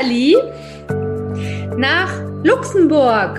Nathalie, 0.00 0.36
nach 1.76 2.10
Luxemburg. 2.42 3.38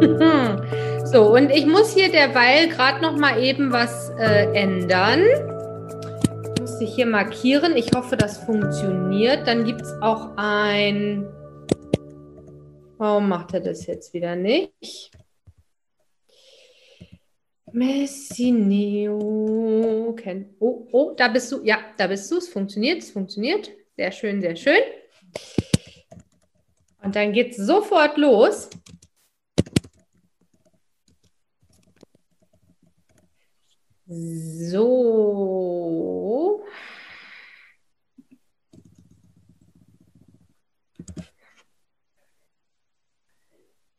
Ja. 0.00 0.60
So, 1.04 1.32
und 1.32 1.50
ich 1.50 1.64
muss 1.64 1.94
hier 1.94 2.10
derweil 2.10 2.68
gerade 2.70 3.00
noch 3.00 3.16
mal 3.16 3.40
eben 3.40 3.70
was 3.70 4.10
äh, 4.18 4.46
ändern. 4.52 5.20
Ich 6.42 6.60
muss 6.60 6.78
dich 6.78 6.94
hier 6.94 7.06
markieren. 7.06 7.76
Ich 7.76 7.92
hoffe, 7.94 8.16
das 8.16 8.38
funktioniert. 8.38 9.46
Dann 9.46 9.64
gibt 9.64 9.82
es 9.82 9.92
auch 10.00 10.30
ein. 10.36 11.28
Warum 12.98 13.28
macht 13.28 13.54
er 13.54 13.60
das 13.60 13.86
jetzt 13.86 14.12
wieder 14.12 14.34
nicht? 14.34 15.12
Messineo. 17.70 19.18
Oh, 20.58 20.88
oh, 20.90 21.12
da 21.16 21.28
bist 21.28 21.52
du. 21.52 21.62
Ja, 21.62 21.78
da 21.96 22.08
bist 22.08 22.28
du. 22.32 22.38
Es 22.38 22.48
funktioniert, 22.48 23.02
es 23.02 23.12
funktioniert. 23.12 23.70
Sehr 23.96 24.10
schön, 24.10 24.40
sehr 24.40 24.56
schön. 24.56 24.82
Und 27.02 27.14
dann 27.14 27.32
geht 27.32 27.52
es 27.52 27.58
sofort 27.58 28.16
los. 28.16 28.70
So. 34.06 35.04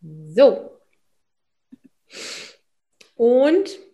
So. 0.01 0.79
Und 3.15 3.84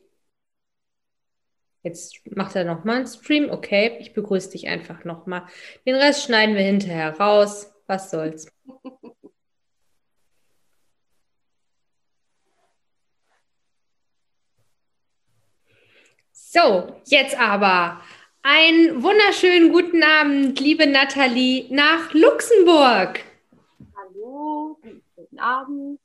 jetzt 1.83 2.19
macht 2.35 2.55
er 2.55 2.65
nochmal 2.65 2.97
einen 2.97 3.07
Stream. 3.07 3.49
Okay, 3.49 3.97
ich 3.99 4.13
begrüße 4.13 4.51
dich 4.51 4.67
einfach 4.67 5.03
nochmal. 5.03 5.47
Den 5.85 5.95
Rest 5.95 6.23
schneiden 6.25 6.55
wir 6.55 6.63
hinterher 6.63 7.17
raus. 7.19 7.71
Was 7.87 8.09
soll's. 8.09 8.47
So, 16.31 16.99
jetzt 17.05 17.39
aber 17.39 18.01
einen 18.43 19.01
wunderschönen 19.03 19.71
guten 19.71 20.03
Abend, 20.03 20.59
liebe 20.59 20.85
Nathalie, 20.85 21.67
nach 21.69 22.13
Luxemburg. 22.13 23.21
Hallo, 23.95 24.77
guten 25.15 25.39
Abend. 25.39 25.99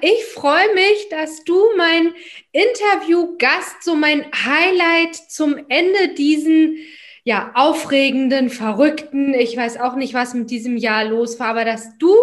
Ich 0.00 0.24
freue 0.26 0.74
mich, 0.74 1.08
dass 1.10 1.44
du 1.44 1.62
mein 1.76 2.14
Interviewgast, 2.52 3.82
so 3.82 3.94
mein 3.94 4.26
Highlight 4.32 5.14
zum 5.14 5.56
Ende 5.68 6.14
diesen 6.14 6.78
ja 7.24 7.52
aufregenden, 7.54 8.50
verrückten, 8.50 9.32
ich 9.32 9.56
weiß 9.56 9.78
auch 9.80 9.96
nicht, 9.96 10.12
was 10.14 10.34
mit 10.34 10.50
diesem 10.50 10.76
Jahr 10.76 11.04
los 11.04 11.40
war, 11.40 11.48
aber 11.48 11.64
dass 11.64 11.96
du 11.98 12.14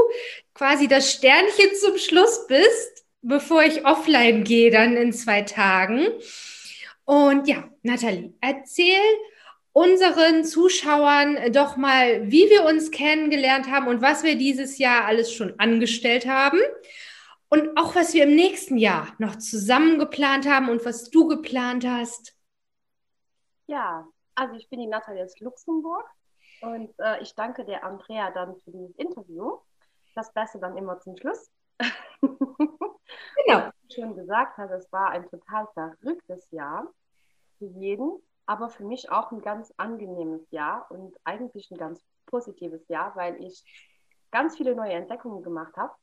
quasi 0.54 0.88
das 0.88 1.12
Sternchen 1.12 1.76
zum 1.80 1.98
Schluss 1.98 2.46
bist, 2.48 3.06
bevor 3.24 3.64
ich 3.64 3.86
offline 3.86 4.44
gehe, 4.44 4.70
dann 4.70 4.96
in 4.96 5.12
zwei 5.12 5.42
Tagen. 5.42 6.08
Und 7.06 7.48
ja, 7.48 7.68
Nathalie, 7.82 8.34
erzähl 8.42 9.02
unseren 9.74 10.44
Zuschauern 10.44 11.52
doch 11.52 11.78
mal, 11.78 12.30
wie 12.30 12.50
wir 12.50 12.66
uns 12.66 12.92
kennengelernt 12.92 13.72
haben 13.72 13.88
und 13.88 14.02
was 14.02 14.24
wir 14.24 14.36
dieses 14.36 14.78
Jahr 14.78 15.06
alles 15.06 15.34
schon 15.34 15.59
angestellt 15.59 16.28
haben. 16.28 16.59
Und 17.53 17.78
auch 17.78 17.95
was 17.95 18.13
wir 18.13 18.23
im 18.23 18.35
nächsten 18.35 18.78
Jahr 18.78 19.09
noch 19.17 19.35
zusammen 19.35 20.00
geplant 20.00 20.47
haben 20.47 20.69
und 20.69 20.85
was 20.85 21.09
du 21.09 21.28
geplant 21.28 21.85
hast. 21.85 22.34
Ja, 23.67 24.07
also 24.35 24.56
ich 24.56 24.69
bin 24.69 24.79
die 24.79 24.88
Nathalie 24.88 25.25
aus 25.25 25.38
Luxemburg 25.41 26.09
und 26.62 26.97
äh, 27.00 27.22
ich 27.22 27.35
danke 27.35 27.66
der 27.66 27.84
Andrea 27.84 28.31
dann 28.31 28.56
für 28.56 28.72
dieses 28.72 28.95
Interview. 28.95 29.57
Das 30.16 30.31
Beste 30.31 30.59
dann 30.59 30.78
immer 30.78 31.01
zum 31.01 31.17
Schluss. 31.17 31.51
genau. 31.78 31.89
Wie 33.81 33.94
schon 33.94 34.16
gesagt 34.16 34.57
hat, 34.57 34.72
es 34.72 34.89
war 34.94 35.09
ein 35.09 35.29
total 35.29 35.68
verrücktes 35.73 36.50
Jahr 36.51 36.88
für 37.57 37.66
jeden, 37.66 38.23
aber 38.45 38.69
für 38.69 38.85
mich 38.85 39.12
auch 39.12 39.29
ein 39.33 39.41
ganz 39.41 39.73
angenehmes 39.75 40.50
Jahr 40.51 40.89
und 40.89 41.18
eigentlich 41.25 41.69
ein 41.69 41.78
ganz 41.78 42.01
positives 42.28 42.88
Jahr, 42.88 43.13
weil 43.18 43.44
ich 43.44 43.66
ganz 44.31 44.56
viele 44.56 44.73
neue 44.73 44.94
Entdeckungen 44.94 45.44
gemacht 45.44 45.75
habe 45.75 45.94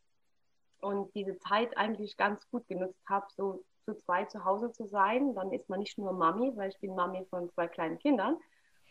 und 0.81 1.15
diese 1.15 1.39
Zeit 1.39 1.77
eigentlich 1.77 2.17
ganz 2.17 2.49
gut 2.51 2.67
genutzt 2.69 3.03
habe, 3.09 3.27
so 3.37 3.65
zu 3.85 3.95
zweit 3.95 4.31
zu 4.31 4.45
Hause 4.45 4.71
zu 4.73 4.87
sein. 4.87 5.35
Dann 5.35 5.53
ist 5.53 5.69
man 5.69 5.81
nicht 5.81 5.99
nur 5.99 6.13
Mami, 6.13 6.53
weil 6.57 6.71
ich 6.71 6.79
bin 6.79 6.95
Mami 6.95 7.25
von 7.31 7.51
zwei 7.51 7.67
kleinen 7.69 7.99
Kindern. 7.99 8.37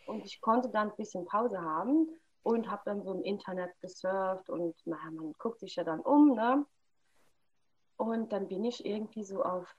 Und 0.06 0.26
ich 0.26 0.42
konnte 0.42 0.70
dann 0.70 0.90
ein 0.90 0.96
bisschen 0.96 1.26
Pause 1.26 1.62
haben 1.62 2.10
und 2.44 2.70
habe 2.72 2.82
dann 2.86 3.04
so 3.04 3.14
im 3.14 3.24
Internet 3.24 3.78
gesurft 3.82 4.50
und 4.50 4.76
naja, 4.86 5.12
man 5.12 5.34
guckt 5.38 5.60
sich 5.60 5.76
ja 5.76 5.84
dann 5.84 6.00
um. 6.00 6.34
Ne? 6.34 6.66
Und 7.98 8.32
dann 8.32 8.48
bin 8.48 8.64
ich 8.64 8.86
irgendwie 8.86 9.24
so 9.24 9.44
auf 9.44 9.76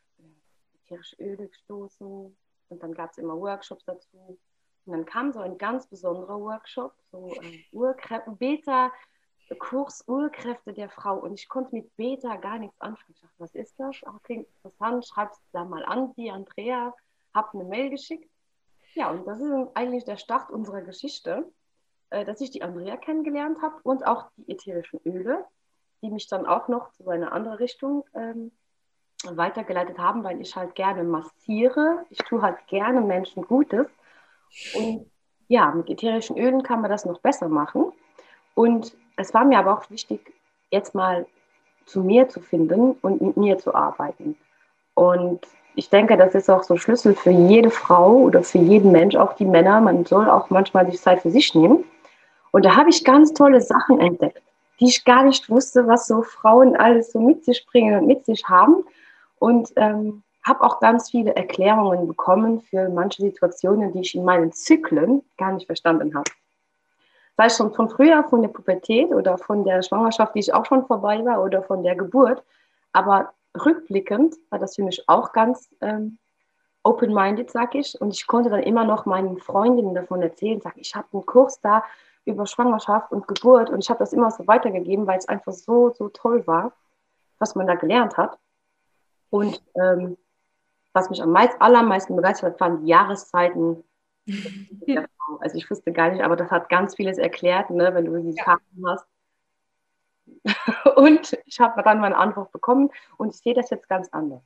ätherische 0.85 1.17
Öle 1.17 1.49
gestoßen 1.49 2.37
und 2.69 2.83
dann 2.83 2.93
gab 2.93 3.11
es 3.11 3.19
immer 3.19 3.39
Workshops 3.39 3.85
dazu. 3.85 4.39
Und 4.85 4.93
dann 4.93 5.05
kam 5.05 5.33
so 5.33 5.41
ein 5.41 5.59
ganz 5.59 5.87
besonderer 5.87 6.41
Workshop, 6.41 6.95
so 7.11 7.33
ein 7.41 7.65
Urkräfte, 7.73 8.31
Beta, 8.33 8.93
Kurs 9.57 10.05
Urkräfte 10.07 10.73
der 10.73 10.91
Frau 10.91 11.17
und 11.17 11.35
ich 11.35 11.49
konnte 11.49 11.75
mit 11.75 11.95
Beta 11.97 12.37
gar 12.37 12.59
nichts 12.59 12.81
anfangen. 12.81 13.15
Ich 13.15 13.21
dachte, 13.21 13.35
was 13.39 13.55
ist 13.55 13.79
das? 13.79 13.97
Ach, 14.07 14.23
klingt 14.23 14.47
interessant, 14.47 15.07
schreib 15.07 15.33
es 15.33 15.41
da 15.53 15.65
mal 15.65 15.85
an, 15.85 16.13
die 16.17 16.31
Andrea, 16.31 16.95
hab 17.35 17.55
eine 17.55 17.65
Mail 17.65 17.91
geschickt. 17.91 18.31
Ja, 18.95 19.11
und 19.11 19.27
das 19.27 19.41
ist 19.41 19.53
eigentlich 19.75 20.05
der 20.05 20.17
Start 20.17 20.51
unserer 20.51 20.83
Geschichte, 20.83 21.51
äh, 22.11 22.25
dass 22.25 22.41
ich 22.41 22.51
die 22.51 22.63
Andrea 22.63 22.97
kennengelernt 22.97 23.63
habe 23.63 23.77
und 23.83 24.07
auch 24.07 24.31
die 24.37 24.51
ätherischen 24.51 25.01
Öle, 25.05 25.45
die 26.03 26.11
mich 26.11 26.29
dann 26.29 26.47
auch 26.47 26.69
noch 26.69 26.91
zu 26.93 27.09
einer 27.09 27.33
anderen 27.33 27.59
Richtung 27.59 28.05
ähm, 28.15 28.53
weitergeleitet 29.25 29.99
haben, 29.99 30.25
weil 30.25 30.41
ich 30.41 30.55
halt 30.57 30.75
gerne 30.75 31.05
massiere. 31.05 32.05
Ich 32.11 32.19
tue 32.19 32.43
halt 32.43 32.67
gerne 32.67 33.01
Menschen 33.01 33.43
Gutes. 33.43 33.87
Und 34.75 35.11
ja, 35.49 35.71
mit 35.73 35.89
ätherischen 35.89 36.39
Ölen 36.39 36.63
kann 36.63 36.81
man 36.81 36.91
das 36.91 37.05
noch 37.05 37.21
besser 37.21 37.49
machen. 37.49 37.93
Und 38.55 38.97
es 39.19 39.35
war 39.35 39.45
mir 39.45 39.59
aber 39.59 39.75
auch 39.75 39.91
wichtig, 39.91 40.33
jetzt 40.71 40.95
mal 40.95 41.27
zu 41.87 42.03
mir 42.03 42.29
zu 42.29 42.41
finden 42.41 42.93
und 43.03 43.21
mit 43.21 43.37
mir 43.37 43.59
zu 43.59 43.75
arbeiten. 43.75 44.37
Und 44.95 45.41
ich 45.75 45.91
denke, 45.91 46.17
das 46.17 46.35
ist 46.35 46.49
auch 46.49 46.63
so 46.63 46.77
Schlüssel 46.77 47.15
für 47.15 47.31
jede 47.31 47.71
Frau 47.71 48.17
oder 48.17 48.43
für 48.43 48.59
jeden 48.59 48.93
Mensch, 48.93 49.17
auch 49.17 49.35
die 49.35 49.45
Männer. 49.45 49.81
Man 49.81 50.05
soll 50.05 50.29
auch 50.29 50.51
manchmal 50.51 50.87
die 50.87 50.97
Zeit 50.97 51.23
für 51.23 51.31
sich 51.31 51.55
nehmen. 51.55 51.85
Und 52.53 52.65
da 52.65 52.77
habe 52.77 52.91
ich 52.91 53.05
ganz 53.05 53.33
tolle 53.33 53.61
Sachen 53.61 54.01
entdeckt, 54.01 54.43
die 54.81 54.87
ich 54.87 55.05
gar 55.05 55.25
nicht 55.25 55.51
wusste, 55.51 55.87
was 55.87 56.07
so 56.07 56.23
Frauen 56.23 56.77
alles 56.77 57.13
so 57.13 57.21
mit 57.21 57.45
sich 57.45 57.67
bringen 57.67 57.99
und 57.99 58.07
mit 58.07 58.25
sich 58.25 58.45
haben. 58.49 58.85
Und 59.39 59.73
ähm, 59.77 60.23
habe 60.45 60.63
auch 60.63 60.81
ganz 60.81 61.11
viele 61.11 61.37
Erklärungen 61.37 62.09
bekommen 62.09 62.61
für 62.61 62.89
manche 62.89 63.23
Situationen, 63.23 63.93
die 63.93 64.01
ich 64.01 64.15
in 64.15 64.25
meinen 64.25 64.53
Zyklen 64.53 65.23
gar 65.37 65.53
nicht 65.53 65.67
verstanden 65.67 66.15
habe 66.15 66.31
sei 67.39 67.47
es 67.47 67.57
schon 67.57 67.73
von 67.73 67.89
früher, 67.89 68.25
von 68.25 68.43
der 68.43 68.49
Pubertät 68.49 69.13
oder 69.13 69.39
von 69.39 69.65
der 69.65 69.81
Schwangerschaft, 69.83 70.35
die 70.35 70.41
ich 70.41 70.53
auch 70.53 70.67
schon 70.67 70.85
vorbei 70.87 71.25
war 71.25 71.41
oder 71.41 71.63
von 71.63 71.85
der 71.85 71.95
Geburt. 71.95 72.43
Aber 72.93 73.33
rückblickend 73.65 74.35
war 74.51 74.59
das 74.59 74.75
für 74.75 74.83
mich 74.83 75.09
auch 75.09 75.33
ganz 75.33 75.71
ähm, 75.81 76.19
open-minded, 76.83 77.49
sag 77.49 77.77
ich. 77.77 77.99
Und 78.01 78.13
ich 78.13 78.27
konnte 78.27 78.51
dann 78.51 78.65
immer 78.65 78.85
noch 78.85 79.07
meinen 79.07 79.39
Freundinnen 79.39 79.95
davon 79.95 80.21
erzählen, 80.21 80.61
sag 80.61 80.77
ich 80.77 80.97
habe 80.97 81.07
einen 81.13 81.27
Kurs 81.27 81.61
da 81.61 81.85
über 82.25 82.45
Schwangerschaft 82.45 83.13
und 83.13 83.29
Geburt 83.29 83.71
und 83.71 83.85
ich 83.85 83.89
habe 83.89 84.01
das 84.01 84.13
immer 84.13 84.33
so 84.33 84.47
weitergegeben, 84.49 85.07
weil 85.07 85.19
es 85.19 85.29
einfach 85.29 85.53
so, 85.53 85.95
so 85.97 86.09
toll 86.09 86.45
war, 86.49 86.73
was 87.39 87.55
man 87.55 87.69
da 87.69 87.77
gelernt 87.77 88.17
hat. 88.17 88.37
Und 89.31 89.63
ähm, 89.77 90.17
was 90.93 91.09
mich 91.09 91.23
am 91.23 91.31
meisten, 91.31 91.61
allermeisten 91.61 92.17
begeistert 92.17 92.55
hat, 92.55 92.61
waren 92.61 92.81
die 92.81 92.89
Jahreszeiten 92.89 93.85
also 95.41 95.57
ich 95.57 95.71
wusste 95.71 95.93
gar 95.93 96.11
nicht, 96.11 96.23
aber 96.23 96.37
das 96.37 96.51
hat 96.51 96.69
ganz 96.69 96.95
vieles 96.95 97.19
erklärt, 97.19 97.71
ne, 97.71 97.95
wenn 97.95 98.05
du 98.05 98.21
diese 98.21 98.39
ja. 98.39 98.45
Karten 98.45 98.87
hast. 98.87 99.07
Und 100.97 101.39
ich 101.47 101.61
habe 101.61 101.83
dann 101.83 102.01
meine 102.01 102.17
Antwort 102.17 102.53
bekommen 102.53 102.91
und 103.17 103.35
ich 103.35 103.41
sehe 103.41 103.55
das 103.55 103.71
jetzt 103.71 103.89
ganz 103.89 104.09
anders. 104.13 104.43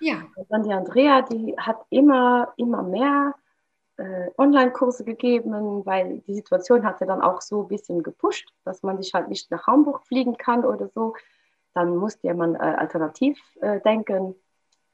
Ja. 0.00 0.22
Und 0.36 0.50
dann 0.50 0.64
die 0.64 0.72
Andrea, 0.72 1.22
die 1.22 1.54
hat 1.56 1.78
immer, 1.88 2.52
immer 2.56 2.82
mehr 2.82 3.34
äh, 3.96 4.30
Online-Kurse 4.36 5.04
gegeben, 5.04 5.86
weil 5.86 6.18
die 6.26 6.34
Situation 6.34 6.84
hatte 6.84 7.06
dann 7.06 7.22
auch 7.22 7.40
so 7.40 7.62
ein 7.62 7.68
bisschen 7.68 8.02
gepusht, 8.02 8.48
dass 8.64 8.82
man 8.82 9.00
sich 9.00 9.14
halt 9.14 9.28
nicht 9.28 9.50
nach 9.50 9.66
Hamburg 9.66 10.06
fliegen 10.06 10.36
kann 10.36 10.64
oder 10.64 10.88
so. 10.88 11.14
Dann 11.72 11.96
musste 11.96 12.32
man 12.34 12.54
äh, 12.54 12.58
alternativ 12.58 13.38
äh, 13.60 13.80
denken. 13.80 14.34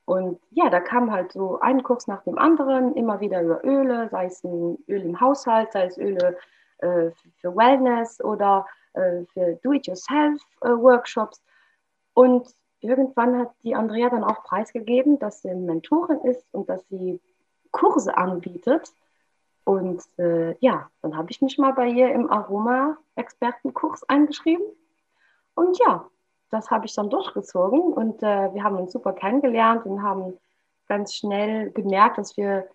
Und 0.04 0.40
ja, 0.50 0.68
da 0.68 0.80
kam 0.80 1.12
halt 1.12 1.32
so 1.32 1.60
ein 1.60 1.82
Kurs 1.82 2.06
nach 2.06 2.22
dem 2.24 2.38
anderen, 2.38 2.94
immer 2.94 3.20
wieder 3.20 3.42
über 3.42 3.64
Öle, 3.64 4.08
sei 4.10 4.26
es 4.26 4.42
ein 4.42 4.78
Öl 4.88 5.02
im 5.02 5.20
Haushalt, 5.20 5.72
sei 5.72 5.86
es 5.86 5.96
Öle 5.96 6.36
äh, 6.78 7.10
für 7.40 7.56
Wellness 7.56 8.22
oder 8.22 8.66
äh, 8.94 9.24
für 9.32 9.54
Do-it-yourself-Workshops. 9.62 11.38
Äh, 11.38 11.42
und 12.14 12.48
irgendwann 12.80 13.38
hat 13.38 13.52
die 13.62 13.74
Andrea 13.74 14.10
dann 14.10 14.24
auch 14.24 14.42
preisgegeben, 14.42 15.18
dass 15.18 15.42
sie 15.42 15.54
Mentorin 15.54 16.20
ist 16.22 16.44
und 16.52 16.68
dass 16.68 16.86
sie 16.88 17.20
Kurse 17.70 18.16
anbietet. 18.16 18.92
Und 19.64 20.02
äh, 20.18 20.56
ja, 20.58 20.90
dann 21.00 21.16
habe 21.16 21.30
ich 21.30 21.40
mich 21.40 21.56
mal 21.58 21.72
bei 21.72 21.86
ihr 21.86 22.12
im 22.12 22.28
Aroma-Expertenkurs 22.28 24.02
eingeschrieben. 24.08 24.64
Und 25.54 25.78
ja, 25.78 26.08
das 26.52 26.70
habe 26.70 26.84
ich 26.86 26.94
dann 26.94 27.08
durchgezogen 27.08 27.80
und 27.80 28.22
äh, 28.22 28.52
wir 28.52 28.62
haben 28.62 28.76
uns 28.76 28.92
super 28.92 29.14
kennengelernt 29.14 29.86
und 29.86 30.02
haben 30.02 30.38
ganz 30.86 31.14
schnell 31.14 31.70
gemerkt, 31.70 32.18
dass 32.18 32.36
wir 32.36 32.68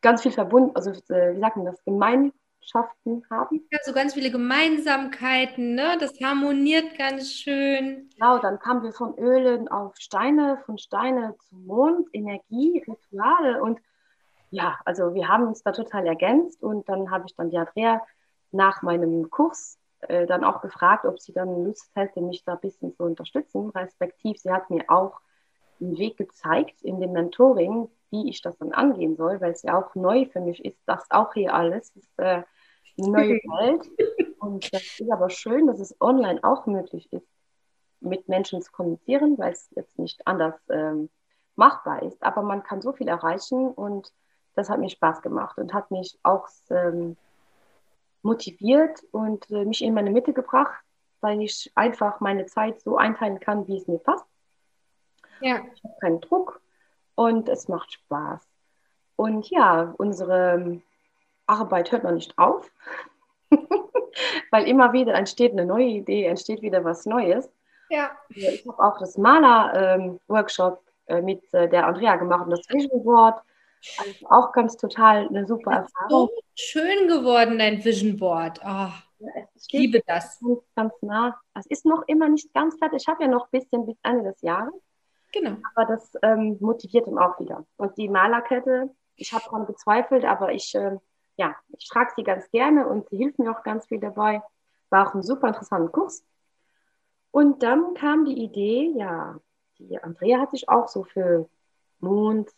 ganz 0.00 0.22
viel 0.22 0.30
verbunden, 0.30 0.70
also 0.76 0.92
äh, 0.92 1.34
wie 1.34 1.40
sagt 1.40 1.56
man 1.56 1.66
das, 1.66 1.82
Gemeinschaften 1.84 3.24
haben. 3.28 3.66
Ja, 3.72 3.78
so 3.82 3.92
ganz 3.92 4.14
viele 4.14 4.30
Gemeinsamkeiten, 4.30 5.74
ne? 5.74 5.96
Das 5.98 6.12
harmoniert 6.22 6.96
ganz 6.96 7.32
schön. 7.32 8.08
Genau, 8.14 8.38
dann 8.38 8.60
kamen 8.60 8.84
wir 8.84 8.92
von 8.92 9.18
Ölen 9.18 9.66
auf 9.66 9.96
Steine, 9.96 10.58
von 10.64 10.78
Steine 10.78 11.34
zu 11.48 11.56
Mond, 11.56 12.08
Energie, 12.12 12.84
Rituale 12.86 13.60
und 13.60 13.80
ja, 14.50 14.78
also 14.84 15.14
wir 15.14 15.26
haben 15.26 15.48
uns 15.48 15.64
da 15.64 15.72
total 15.72 16.06
ergänzt 16.06 16.62
und 16.62 16.88
dann 16.88 17.10
habe 17.10 17.24
ich 17.26 17.34
dann 17.34 17.50
die 17.50 17.58
Andrea 17.58 18.00
nach 18.52 18.82
meinem 18.82 19.28
Kurs 19.30 19.78
äh, 20.08 20.26
dann 20.26 20.44
auch 20.44 20.60
gefragt, 20.60 21.04
ob 21.04 21.20
sie 21.20 21.32
dann 21.32 21.64
Lust 21.64 21.90
hätte, 21.94 22.20
mich 22.20 22.44
da 22.44 22.54
ein 22.54 22.60
bisschen 22.60 22.94
zu 22.94 23.04
unterstützen. 23.04 23.70
Respektiv, 23.70 24.38
sie 24.38 24.50
hat 24.50 24.70
mir 24.70 24.84
auch 24.88 25.20
einen 25.80 25.98
Weg 25.98 26.16
gezeigt 26.16 26.82
in 26.82 27.00
dem 27.00 27.12
Mentoring, 27.12 27.88
wie 28.10 28.28
ich 28.28 28.40
das 28.42 28.56
dann 28.58 28.72
angehen 28.72 29.16
soll, 29.16 29.40
weil 29.40 29.52
es 29.52 29.62
ja 29.62 29.78
auch 29.78 29.94
neu 29.94 30.26
für 30.26 30.40
mich 30.40 30.64
ist, 30.64 30.80
das 30.86 31.10
auch 31.10 31.34
hier 31.34 31.54
alles 31.54 31.90
ist 31.90 32.18
äh, 32.18 32.42
eine 32.98 33.10
neue 33.10 33.34
Welt. 33.58 33.86
Und 34.38 34.72
das 34.72 34.82
ist 34.82 35.10
aber 35.10 35.30
schön, 35.30 35.66
dass 35.66 35.80
es 35.80 36.00
online 36.00 36.42
auch 36.42 36.66
möglich 36.66 37.12
ist, 37.12 37.26
mit 38.00 38.28
Menschen 38.28 38.62
zu 38.62 38.70
kommunizieren, 38.72 39.36
weil 39.38 39.52
es 39.52 39.68
jetzt 39.74 39.98
nicht 39.98 40.26
anders 40.26 40.54
ähm, 40.68 41.10
machbar 41.56 42.02
ist. 42.02 42.22
Aber 42.22 42.42
man 42.42 42.62
kann 42.62 42.80
so 42.80 42.92
viel 42.92 43.08
erreichen 43.08 43.68
und 43.68 44.12
das 44.54 44.70
hat 44.70 44.78
mir 44.78 44.88
Spaß 44.88 45.22
gemacht 45.22 45.58
und 45.58 45.74
hat 45.74 45.90
mich 45.90 46.18
auch 46.22 46.48
ähm, 46.70 47.16
motiviert 48.26 49.02
und 49.12 49.50
äh, 49.50 49.64
mich 49.64 49.82
in 49.82 49.94
meine 49.94 50.10
Mitte 50.10 50.32
gebracht, 50.32 50.82
weil 51.20 51.40
ich 51.40 51.72
einfach 51.74 52.20
meine 52.20 52.46
Zeit 52.46 52.80
so 52.82 52.96
einteilen 52.96 53.40
kann, 53.40 53.66
wie 53.68 53.78
es 53.78 53.88
mir 53.88 53.98
passt. 53.98 54.26
Ja. 55.40 55.62
Ich 55.74 55.84
habe 55.84 55.94
keinen 56.00 56.20
Druck 56.20 56.60
und 57.14 57.48
es 57.48 57.68
macht 57.68 57.92
Spaß. 57.92 58.46
Und 59.16 59.48
ja, 59.48 59.94
unsere 59.96 60.82
Arbeit 61.46 61.92
hört 61.92 62.04
noch 62.04 62.12
nicht 62.12 62.36
auf, 62.36 62.70
weil 64.50 64.68
immer 64.68 64.92
wieder 64.92 65.14
entsteht 65.14 65.52
eine 65.52 65.64
neue 65.64 65.86
Idee, 65.86 66.24
entsteht 66.24 66.60
wieder 66.60 66.84
was 66.84 67.06
Neues. 67.06 67.50
Ja. 67.88 68.10
Ich 68.28 68.66
habe 68.66 68.82
auch 68.82 68.98
das 68.98 69.16
Maler-Workshop 69.16 70.82
ähm, 71.06 71.16
äh, 71.16 71.22
mit 71.22 71.54
äh, 71.54 71.68
der 71.68 71.86
Andrea 71.86 72.16
gemacht 72.16 72.44
und 72.44 72.50
das 72.50 72.68
Vision 72.68 73.04
Board. 73.04 73.40
Also 73.98 74.26
auch 74.28 74.52
ganz 74.52 74.76
total 74.76 75.28
eine 75.28 75.46
super 75.46 75.72
Erfahrung. 75.72 76.28
Schön 76.58 77.06
geworden, 77.06 77.58
dein 77.58 77.84
Vision 77.84 78.16
Board. 78.16 78.60
Oh, 78.64 78.88
ich 79.54 79.72
liebe 79.72 80.02
das. 80.06 80.40
Ganz, 80.40 80.60
ganz 80.74 80.94
nah. 81.02 81.38
Es 81.52 81.66
ist 81.66 81.84
noch 81.84 82.02
immer 82.06 82.30
nicht 82.30 82.52
ganz 82.54 82.78
fertig. 82.78 83.02
Ich 83.02 83.08
habe 83.08 83.24
ja 83.24 83.28
noch 83.28 83.44
ein 83.44 83.60
bisschen 83.60 83.84
bis 83.84 83.96
Ende 84.02 84.24
des 84.32 84.40
Jahres. 84.40 84.72
Genau. 85.32 85.58
Aber 85.74 85.84
das 85.84 86.12
ähm, 86.22 86.56
motiviert 86.60 87.08
ihn 87.08 87.18
auch 87.18 87.38
wieder. 87.38 87.66
Und 87.76 87.98
die 87.98 88.08
Malerkette, 88.08 88.88
ich 89.16 89.34
habe 89.34 89.44
daran 89.44 89.66
gezweifelt, 89.66 90.24
aber 90.24 90.52
ich, 90.52 90.74
äh, 90.74 90.96
ja, 91.36 91.54
ich 91.76 91.90
trage 91.90 92.12
sie 92.16 92.22
ganz 92.22 92.50
gerne 92.50 92.88
und 92.88 93.06
sie 93.10 93.18
hilft 93.18 93.38
mir 93.38 93.50
auch 93.50 93.62
ganz 93.62 93.86
viel 93.86 94.00
dabei. 94.00 94.42
War 94.88 95.08
auch 95.08 95.14
ein 95.14 95.22
super 95.22 95.48
interessanter 95.48 95.92
Kurs. 95.92 96.24
Und 97.32 97.62
dann 97.62 97.92
kam 97.92 98.24
die 98.24 98.42
Idee, 98.42 98.94
ja, 98.96 99.38
die 99.78 100.02
Andrea 100.02 100.40
hat 100.40 100.52
sich 100.52 100.70
auch 100.70 100.88
so 100.88 101.04
für 101.04 101.50
Mond, 102.00 102.48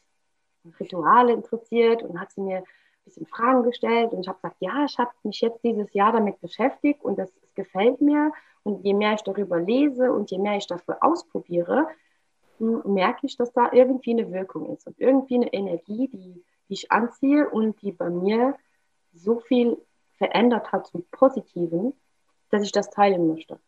Rituale 0.78 1.32
interessiert 1.32 2.04
und 2.04 2.20
hat 2.20 2.30
sie 2.30 2.42
mir 2.42 2.62
bisschen 3.08 3.26
Fragen 3.26 3.62
gestellt 3.62 4.12
und 4.12 4.20
ich 4.20 4.28
habe 4.28 4.38
gesagt, 4.38 4.56
ja, 4.60 4.84
ich 4.84 4.99
habe 4.99 5.10
mich 5.22 5.40
jetzt 5.40 5.62
dieses 5.64 5.93
Jahr 5.93 6.12
damit 6.12 6.40
beschäftigt 6.40 7.02
und 7.02 7.19
das, 7.19 7.32
das 7.40 7.55
gefällt 7.55 8.00
mir 8.00 8.32
und 8.62 8.84
je 8.84 8.94
mehr 8.94 9.14
ich 9.14 9.22
darüber 9.22 9.58
lese 9.58 10.12
und 10.12 10.31
je 10.31 10.38
mehr 10.38 10.56
ich 10.56 10.66
dafür 10.66 10.99
ausprobiere, 11.00 11.88
hm, 12.58 12.82
merke 12.84 13.26
ich, 13.26 13.37
dass 13.37 13.52
da 13.52 13.70
irgendwie 13.72 14.12
eine 14.12 14.31
Wirkung 14.32 14.75
ist 14.75 14.87
und 14.87 14.99
irgendwie 14.99 15.37
eine 15.37 15.52
Energie, 15.52 16.08
die, 16.08 16.44
die 16.69 16.75
ich 16.75 16.93
anziehe 16.93 17.49
und 17.49 17.81
die 17.82 17.93
bei 17.93 18.10
mir 18.10 18.55
so 19.14 19.40
viel 19.40 19.78
verändert 20.16 20.72
hat 20.72 20.87
zum 20.87 21.04
Positiven, 21.11 21.94
dass 22.50 22.62
ich 22.62 22.72
das 22.72 22.90
teilen 22.90 23.28
möchte. 23.28 23.58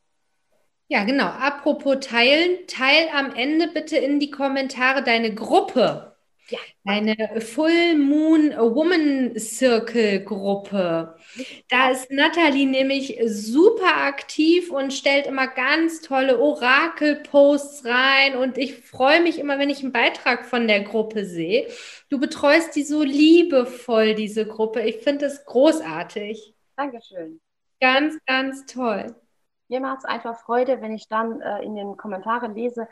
Ja, 0.89 1.05
genau. 1.05 1.27
Apropos 1.27 2.01
teilen, 2.01 2.67
teil 2.67 3.09
am 3.15 3.33
Ende 3.33 3.69
bitte 3.69 3.97
in 3.97 4.19
die 4.19 4.31
Kommentare 4.31 5.05
deine 5.05 5.33
Gruppe. 5.35 6.10
Ja. 6.50 6.58
Eine 6.85 7.41
Full 7.41 7.97
Moon 7.97 8.50
Woman 8.50 9.38
Circle 9.38 10.25
Gruppe. 10.25 11.17
Da 11.69 11.91
ist 11.91 12.11
Nathalie 12.11 12.67
nämlich 12.67 13.20
super 13.26 14.05
aktiv 14.05 14.70
und 14.70 14.93
stellt 14.93 15.26
immer 15.26 15.47
ganz 15.47 16.00
tolle 16.00 16.41
Orakel-Posts 16.41 17.85
rein. 17.85 18.37
Und 18.37 18.58
ich 18.58 18.81
freue 18.81 19.23
mich 19.23 19.38
immer, 19.38 19.58
wenn 19.58 19.70
ich 19.70 19.82
einen 19.82 19.93
Beitrag 19.93 20.44
von 20.44 20.67
der 20.67 20.81
Gruppe 20.82 21.25
sehe. 21.25 21.69
Du 22.08 22.19
betreust 22.19 22.75
die 22.75 22.82
so 22.82 23.02
liebevoll, 23.02 24.14
diese 24.14 24.47
Gruppe. 24.47 24.82
Ich 24.82 24.97
finde 24.97 25.26
es 25.26 25.44
großartig. 25.44 26.55
Dankeschön. 26.76 27.41
Ganz, 27.81 28.19
ganz 28.26 28.67
toll. 28.67 29.14
Mir 29.69 29.81
macht 29.81 29.99
es 29.99 30.05
einfach 30.05 30.41
Freude, 30.41 30.82
wenn 30.82 30.94
ich 30.94 31.08
dann 31.08 31.41
äh, 31.41 31.62
in 31.62 31.76
den 31.76 31.97
Kommentaren 31.97 32.56
lese, 32.56 32.88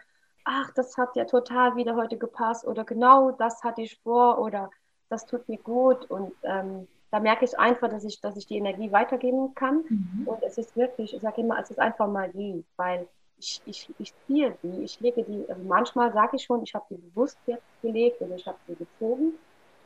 ach, 0.49 0.71
das 0.73 0.97
hat 0.97 1.15
ja 1.15 1.27
total 1.27 1.77
wieder 1.77 1.95
heute 1.95 2.17
gepasst 2.17 2.67
oder 2.67 2.85
genau 2.85 3.31
das 3.33 3.62
hatte 3.62 3.83
ich 3.83 4.00
vor 4.03 4.39
oder 4.39 4.71
das 5.11 5.27
tut 5.27 5.47
mir 5.49 5.59
gut. 5.59 6.11
Und 6.11 6.33
ähm, 6.43 6.89
da 7.11 7.21
merke 7.21 7.45
ich 7.45 7.59
einfach, 7.59 7.89
dass 7.89 8.05
ich, 8.05 8.21
dass 8.21 8.37
ich 8.37 8.47
die 8.47 8.56
Energie 8.56 8.91
weitergeben 8.91 9.55
kann. 9.55 9.85
Mhm. 9.89 10.27
und 10.27 10.43
es 10.43 10.59
ist 10.59 10.75
wirklich, 10.75 11.15
ich 11.15 11.21
sage 11.21 11.43
immer, 11.43 11.59
es 11.61 11.71
ist 11.71 11.79
einfach 11.79 12.09
Magie, 12.09 12.65
weil 12.77 13.06
ich, 13.39 13.61
ich, 13.67 13.95
ich 13.99 14.12
ziehe 14.27 14.56
die, 14.62 14.83
ich 14.83 14.99
lege 15.00 15.23
die, 15.23 15.49
also 15.49 15.62
manchmal 15.62 16.13
sage 16.13 16.37
ich 16.37 16.44
schon, 16.44 16.63
ich 16.63 16.75
habe 16.75 16.87
die 16.91 16.96
bewusst 16.96 17.39
jetzt 17.46 17.63
gelegt 17.82 18.20
oder 18.20 18.34
ich 18.34 18.46
habe 18.46 18.58
sie 18.67 18.75
gezogen, 18.75 19.34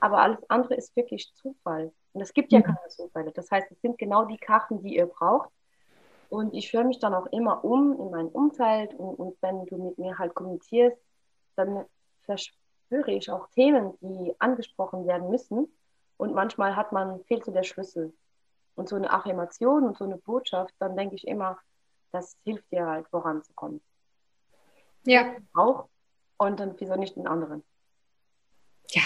aber 0.00 0.22
alles 0.22 0.38
andere 0.48 0.74
ist 0.76 0.94
wirklich 0.96 1.32
Zufall. 1.34 1.92
Und 2.12 2.20
es 2.20 2.32
gibt 2.32 2.52
ja 2.52 2.60
mhm. 2.60 2.64
keine 2.64 2.88
Zufälle, 2.88 3.32
das 3.32 3.50
heißt, 3.50 3.70
es 3.70 3.80
sind 3.82 3.98
genau 3.98 4.24
die 4.24 4.38
Karten, 4.38 4.80
die 4.82 4.96
ihr 4.96 5.06
braucht 5.06 5.50
und 6.32 6.54
ich 6.54 6.72
höre 6.72 6.84
mich 6.84 6.98
dann 6.98 7.12
auch 7.12 7.26
immer 7.26 7.62
um 7.62 7.92
in 8.00 8.10
mein 8.10 8.28
Umfeld 8.28 8.94
und, 8.94 9.16
und 9.16 9.36
wenn 9.42 9.66
du 9.66 9.76
mit 9.76 9.98
mir 9.98 10.16
halt 10.18 10.34
kommunizierst, 10.34 10.96
dann 11.56 11.84
verspüre 12.22 13.12
ich 13.12 13.30
auch 13.30 13.50
Themen, 13.50 13.92
die 14.00 14.34
angesprochen 14.38 15.06
werden 15.06 15.28
müssen. 15.28 15.70
Und 16.16 16.32
manchmal 16.32 16.74
hat 16.74 16.90
man, 16.90 17.22
fehlt 17.24 17.44
so 17.44 17.52
der 17.52 17.64
Schlüssel. 17.64 18.14
Und 18.76 18.88
so 18.88 18.96
eine 18.96 19.12
Affirmation 19.12 19.84
und 19.84 19.98
so 19.98 20.04
eine 20.04 20.16
Botschaft, 20.16 20.72
dann 20.78 20.96
denke 20.96 21.16
ich 21.16 21.26
immer, 21.28 21.58
das 22.12 22.38
hilft 22.44 22.72
dir 22.72 22.86
halt 22.86 23.06
voranzukommen. 23.08 23.82
Ja. 25.04 25.36
Auch. 25.52 25.90
Und 26.38 26.60
dann 26.60 26.80
wieso 26.80 26.96
nicht 26.96 27.14
den 27.14 27.26
anderen? 27.26 27.62
Ja, 28.88 29.02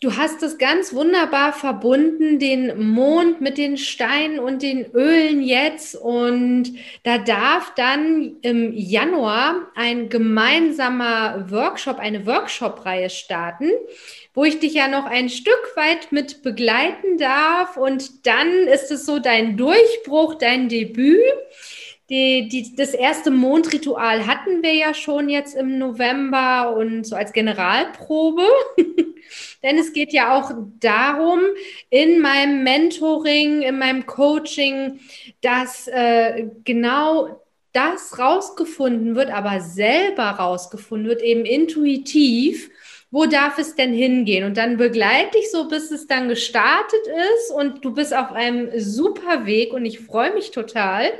Du 0.00 0.16
hast 0.16 0.44
es 0.44 0.58
ganz 0.58 0.94
wunderbar 0.94 1.52
verbunden, 1.52 2.38
den 2.38 2.92
Mond 2.92 3.40
mit 3.40 3.58
den 3.58 3.76
Steinen 3.76 4.38
und 4.38 4.62
den 4.62 4.86
Ölen 4.92 5.42
jetzt. 5.42 5.96
Und 5.96 6.72
da 7.02 7.18
darf 7.18 7.74
dann 7.74 8.36
im 8.42 8.72
Januar 8.72 9.66
ein 9.74 10.08
gemeinsamer 10.08 11.50
Workshop, 11.50 11.98
eine 11.98 12.26
Workshop-Reihe 12.26 13.10
starten, 13.10 13.72
wo 14.34 14.44
ich 14.44 14.60
dich 14.60 14.74
ja 14.74 14.86
noch 14.86 15.04
ein 15.04 15.28
Stück 15.28 15.72
weit 15.74 16.12
mit 16.12 16.44
begleiten 16.44 17.18
darf. 17.18 17.76
Und 17.76 18.24
dann 18.24 18.68
ist 18.68 18.92
es 18.92 19.04
so 19.04 19.18
dein 19.18 19.56
Durchbruch, 19.56 20.36
dein 20.36 20.68
Debüt. 20.68 21.24
Die, 22.08 22.48
die, 22.48 22.74
das 22.76 22.94
erste 22.94 23.32
Mondritual 23.32 24.28
hatten 24.28 24.62
wir 24.62 24.74
ja 24.74 24.94
schon 24.94 25.28
jetzt 25.28 25.56
im 25.56 25.76
November 25.76 26.74
und 26.76 27.04
so 27.04 27.16
als 27.16 27.32
Generalprobe. 27.32 28.46
Denn 29.62 29.78
es 29.78 29.92
geht 29.92 30.12
ja 30.12 30.38
auch 30.38 30.52
darum, 30.80 31.40
in 31.90 32.20
meinem 32.20 32.62
Mentoring, 32.62 33.62
in 33.62 33.78
meinem 33.78 34.06
Coaching, 34.06 35.00
dass 35.40 35.88
äh, 35.88 36.46
genau 36.64 37.42
das 37.72 38.18
rausgefunden 38.18 39.14
wird, 39.14 39.30
aber 39.30 39.60
selber 39.60 40.24
rausgefunden 40.24 41.08
wird, 41.08 41.22
eben 41.22 41.44
intuitiv, 41.44 42.70
wo 43.10 43.24
darf 43.26 43.58
es 43.58 43.74
denn 43.74 43.92
hingehen? 43.92 44.44
Und 44.44 44.56
dann 44.56 44.76
begleite 44.76 45.38
ich 45.38 45.50
so, 45.50 45.68
bis 45.68 45.90
es 45.90 46.06
dann 46.06 46.28
gestartet 46.28 47.00
ist 47.06 47.50
und 47.52 47.84
du 47.84 47.94
bist 47.94 48.14
auf 48.14 48.32
einem 48.32 48.70
super 48.78 49.46
Weg 49.46 49.72
und 49.72 49.86
ich 49.86 50.00
freue 50.00 50.34
mich 50.34 50.50
total. 50.50 51.10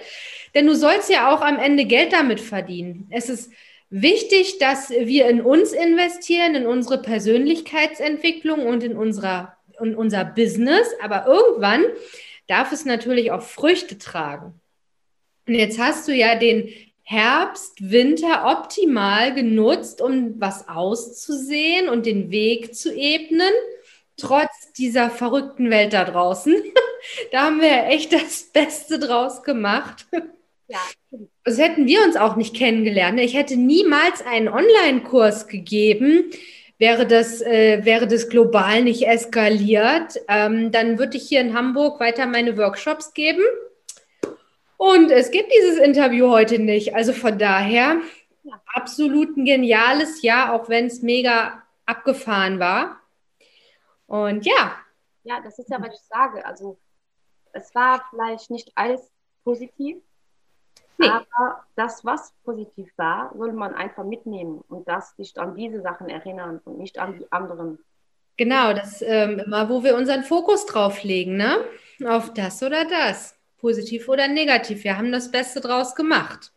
Denn 0.54 0.66
du 0.66 0.75
sollst 0.75 1.11
ja 1.11 1.35
auch 1.35 1.40
am 1.40 1.59
Ende 1.59 1.85
Geld 1.85 2.12
damit 2.12 2.40
verdienen. 2.40 3.07
Es 3.11 3.28
ist 3.28 3.50
wichtig, 3.90 4.59
dass 4.59 4.90
wir 4.90 5.28
in 5.28 5.40
uns 5.40 5.73
investieren, 5.73 6.54
in 6.54 6.66
unsere 6.66 7.00
Persönlichkeitsentwicklung 7.00 8.66
und 8.66 8.83
in, 8.83 8.97
unserer, 8.97 9.57
in 9.80 9.95
unser 9.95 10.25
Business. 10.25 10.88
Aber 11.02 11.26
irgendwann 11.26 11.85
darf 12.47 12.73
es 12.73 12.85
natürlich 12.85 13.30
auch 13.30 13.42
Früchte 13.42 13.99
tragen. 13.99 14.61
Und 15.47 15.54
jetzt 15.54 15.78
hast 15.78 16.09
du 16.09 16.12
ja 16.12 16.35
den 16.35 16.68
Herbst, 17.02 17.90
Winter 17.90 18.45
optimal 18.47 19.35
genutzt, 19.35 20.02
um 20.02 20.38
was 20.38 20.68
auszusehen 20.68 21.88
und 21.88 22.04
den 22.04 22.30
Weg 22.30 22.75
zu 22.75 22.95
ebnen, 22.95 23.52
trotz 24.18 24.73
dieser 24.76 25.09
verrückten 25.09 25.71
Welt 25.71 25.95
da 25.95 26.04
draußen. 26.04 26.54
da 27.33 27.45
haben 27.45 27.62
wir 27.62 27.87
echt 27.87 28.12
das 28.12 28.45
Beste 28.52 28.99
draus 28.99 29.42
gemacht. 29.42 30.07
Ja. 30.69 30.81
Das 31.45 31.59
hätten 31.59 31.87
wir 31.87 32.05
uns 32.05 32.17
auch 32.17 32.37
nicht 32.37 32.55
kennengelernt. 32.55 33.19
Ich 33.21 33.35
hätte 33.35 33.57
niemals 33.57 34.23
einen 34.23 34.49
Online-Kurs 34.49 35.49
gegeben, 35.49 36.31
wäre 36.79 37.07
das, 37.07 37.41
äh, 37.41 37.85
wäre 37.85 38.07
das 38.07 38.29
global 38.29 38.83
nicht 38.83 39.07
eskaliert. 39.07 40.21
Ähm, 40.29 40.71
dann 40.71 40.99
würde 40.99 41.17
ich 41.17 41.27
hier 41.27 41.41
in 41.41 41.55
Hamburg 41.55 41.99
weiter 42.01 42.27
meine 42.27 42.57
Workshops 42.57 43.15
geben. 43.15 43.43
Und 44.77 45.11
es 45.11 45.31
gibt 45.31 45.51
dieses 45.53 45.79
Interview 45.79 46.29
heute 46.31 46.59
nicht. 46.59 46.95
Also 46.95 47.13
von 47.13 47.39
daher 47.39 48.01
ja. 48.45 48.63
absolut 48.75 49.37
ein 49.37 49.45
geniales 49.45 50.23
Jahr, 50.23 50.53
auch 50.53 50.69
wenn 50.69 50.87
es 50.87 51.03
mega 51.03 51.63
abgefahren 51.87 52.61
war. 52.61 53.01
Und 54.07 54.47
ja. 54.47 54.77
Ja, 55.25 55.41
das 55.43 55.59
ist 55.59 55.71
ja, 55.71 55.81
was 55.81 55.95
ich 55.95 56.07
sage. 56.09 56.45
Also 56.47 56.79
es 57.53 57.75
war 57.75 58.05
vielleicht 58.11 58.51
nicht 58.51 58.71
alles 58.75 59.11
positiv, 59.45 59.97
Nee. 60.99 61.09
Aber 61.09 61.64
das, 61.76 62.05
was 62.05 62.33
positiv 62.45 62.93
war, 62.97 63.33
soll 63.37 63.52
man 63.52 63.75
einfach 63.75 64.05
mitnehmen 64.05 64.62
und 64.69 64.88
das 64.88 65.14
sich 65.17 65.38
an 65.38 65.55
diese 65.55 65.81
Sachen 65.81 66.09
erinnern 66.09 66.61
und 66.64 66.78
nicht 66.78 66.99
an 66.99 67.19
die 67.19 67.31
anderen. 67.31 67.78
Genau, 68.37 68.73
das 68.73 69.00
ähm, 69.02 69.38
immer, 69.38 69.69
wo 69.69 69.85
wir 69.85 69.97
unseren 69.97 70.25
Fokus 70.25 70.67
drauf 70.67 71.02
legen, 71.05 71.37
ne? 71.37 71.64
Auf 72.05 72.35
das 72.35 72.62
oder 72.62 72.85
das. 72.85 73.37
Positiv 73.59 74.09
oder 74.09 74.28
negativ. 74.28 74.85
Wir 74.85 74.97
haben 74.97 75.11
das 75.11 75.31
Beste 75.31 75.61
draus 75.61 75.95
gemacht. 75.95 76.52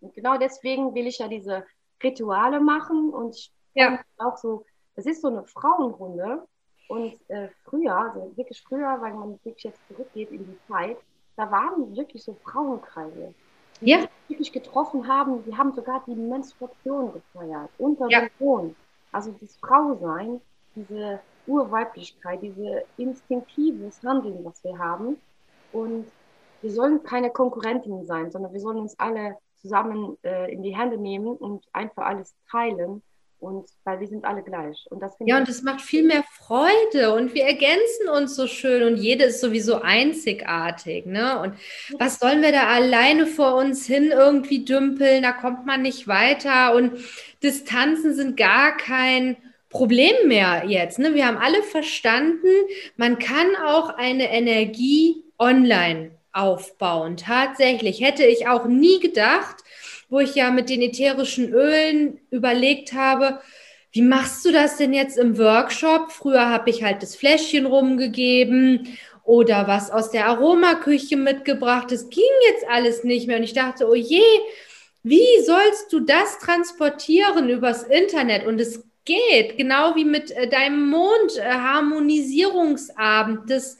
Und 0.00 0.14
genau 0.14 0.38
deswegen 0.38 0.94
will 0.94 1.06
ich 1.06 1.18
ja 1.18 1.28
diese 1.28 1.64
Rituale 2.02 2.60
machen 2.60 3.10
und 3.10 3.34
ich 3.34 3.52
ja. 3.74 4.00
auch 4.18 4.36
so, 4.36 4.64
das 4.96 5.06
ist 5.06 5.22
so 5.22 5.28
eine 5.28 5.44
Frauenrunde. 5.44 6.46
Und 6.88 7.18
äh, 7.28 7.48
früher, 7.64 7.94
also 7.94 8.36
wirklich 8.36 8.62
früher, 8.62 8.96
weil 9.00 9.14
man 9.14 9.38
wirklich 9.44 9.64
jetzt 9.64 9.80
zurückgeht 9.88 10.30
in 10.30 10.46
die 10.46 10.58
Zeit, 10.68 10.96
da 11.36 11.50
waren 11.50 11.94
wirklich 11.96 12.24
so 12.24 12.36
Frauenkreise 12.42 13.34
ja. 13.80 14.08
wirklich 14.28 14.52
getroffen 14.52 15.06
haben. 15.08 15.44
Die 15.44 15.56
haben 15.56 15.72
sogar 15.72 16.02
die 16.06 16.14
Menstruation 16.14 17.12
gefeiert, 17.12 17.70
unter 17.78 18.08
ja. 18.08 18.26
Sohn. 18.38 18.74
Also 19.12 19.34
das 19.40 19.56
Frausein, 19.56 20.40
diese 20.74 21.20
Urweiblichkeit, 21.46 22.42
diese 22.42 22.84
instinktives 22.96 24.02
Handeln, 24.02 24.44
was 24.44 24.62
wir 24.64 24.78
haben. 24.78 25.16
Und 25.72 26.06
wir 26.60 26.70
sollen 26.70 27.02
keine 27.02 27.30
Konkurrentinnen 27.30 28.04
sein, 28.06 28.30
sondern 28.30 28.52
wir 28.52 28.60
sollen 28.60 28.78
uns 28.78 28.98
alle 28.98 29.36
zusammen 29.56 30.16
äh, 30.22 30.52
in 30.52 30.62
die 30.62 30.76
Hände 30.76 30.98
nehmen 30.98 31.28
und 31.28 31.64
einfach 31.72 32.04
alles 32.04 32.34
teilen 32.50 33.02
und 33.40 33.66
weil 33.84 34.00
wir 34.00 34.08
sind 34.08 34.24
alle 34.24 34.42
gleich. 34.42 34.86
Und 34.90 35.00
das 35.00 35.14
ja, 35.20 35.38
und 35.38 35.48
es 35.48 35.62
macht 35.62 35.80
viel 35.80 36.02
mehr 36.02 36.24
Freude 36.32 37.14
und 37.14 37.34
wir 37.34 37.44
ergänzen 37.44 38.08
uns 38.14 38.34
so 38.34 38.46
schön 38.46 38.82
und 38.82 38.96
jede 38.96 39.24
ist 39.24 39.40
sowieso 39.40 39.80
einzigartig. 39.80 41.06
Ne? 41.06 41.38
Und 41.40 41.54
was 41.98 42.18
sollen 42.18 42.42
wir 42.42 42.52
da 42.52 42.66
alleine 42.68 43.26
vor 43.26 43.54
uns 43.54 43.86
hin 43.86 44.10
irgendwie 44.10 44.64
dümpeln? 44.64 45.22
Da 45.22 45.32
kommt 45.32 45.66
man 45.66 45.82
nicht 45.82 46.08
weiter 46.08 46.74
und 46.74 46.92
Distanzen 47.42 48.14
sind 48.14 48.36
gar 48.36 48.76
kein 48.76 49.36
Problem 49.70 50.14
mehr 50.26 50.64
jetzt. 50.66 50.98
Ne? 50.98 51.14
Wir 51.14 51.26
haben 51.26 51.38
alle 51.38 51.62
verstanden, 51.62 52.48
man 52.96 53.18
kann 53.18 53.54
auch 53.64 53.90
eine 53.90 54.30
Energie 54.32 55.22
online 55.38 56.12
aufbauen. 56.32 57.16
Tatsächlich 57.16 58.00
hätte 58.00 58.24
ich 58.24 58.48
auch 58.48 58.66
nie 58.66 59.00
gedacht, 59.00 59.56
wo 60.08 60.20
ich 60.20 60.34
ja 60.34 60.50
mit 60.50 60.70
den 60.70 60.82
ätherischen 60.82 61.52
Ölen 61.52 62.20
überlegt 62.30 62.92
habe, 62.92 63.40
wie 63.92 64.02
machst 64.02 64.44
du 64.44 64.52
das 64.52 64.76
denn 64.76 64.92
jetzt 64.92 65.16
im 65.16 65.38
Workshop? 65.38 66.12
Früher 66.12 66.48
habe 66.48 66.70
ich 66.70 66.82
halt 66.82 67.02
das 67.02 67.16
Fläschchen 67.16 67.66
rumgegeben 67.66 68.98
oder 69.24 69.66
was 69.66 69.90
aus 69.90 70.10
der 70.10 70.26
Aromaküche 70.26 71.16
mitgebracht. 71.16 71.90
Das 71.90 72.10
ging 72.10 72.22
jetzt 72.48 72.66
alles 72.68 73.02
nicht 73.04 73.26
mehr. 73.26 73.38
Und 73.38 73.44
ich 73.44 73.54
dachte, 73.54 73.88
oh 73.88 73.94
je, 73.94 74.22
wie 75.02 75.42
sollst 75.44 75.90
du 75.92 76.00
das 76.00 76.38
transportieren 76.38 77.48
übers 77.48 77.82
Internet? 77.82 78.46
Und 78.46 78.60
es 78.60 78.84
geht, 79.04 79.56
genau 79.56 79.96
wie 79.96 80.04
mit 80.04 80.30
äh, 80.32 80.48
deinem 80.48 80.90
Mondharmonisierungsabend. 80.90 83.50
Das 83.50 83.78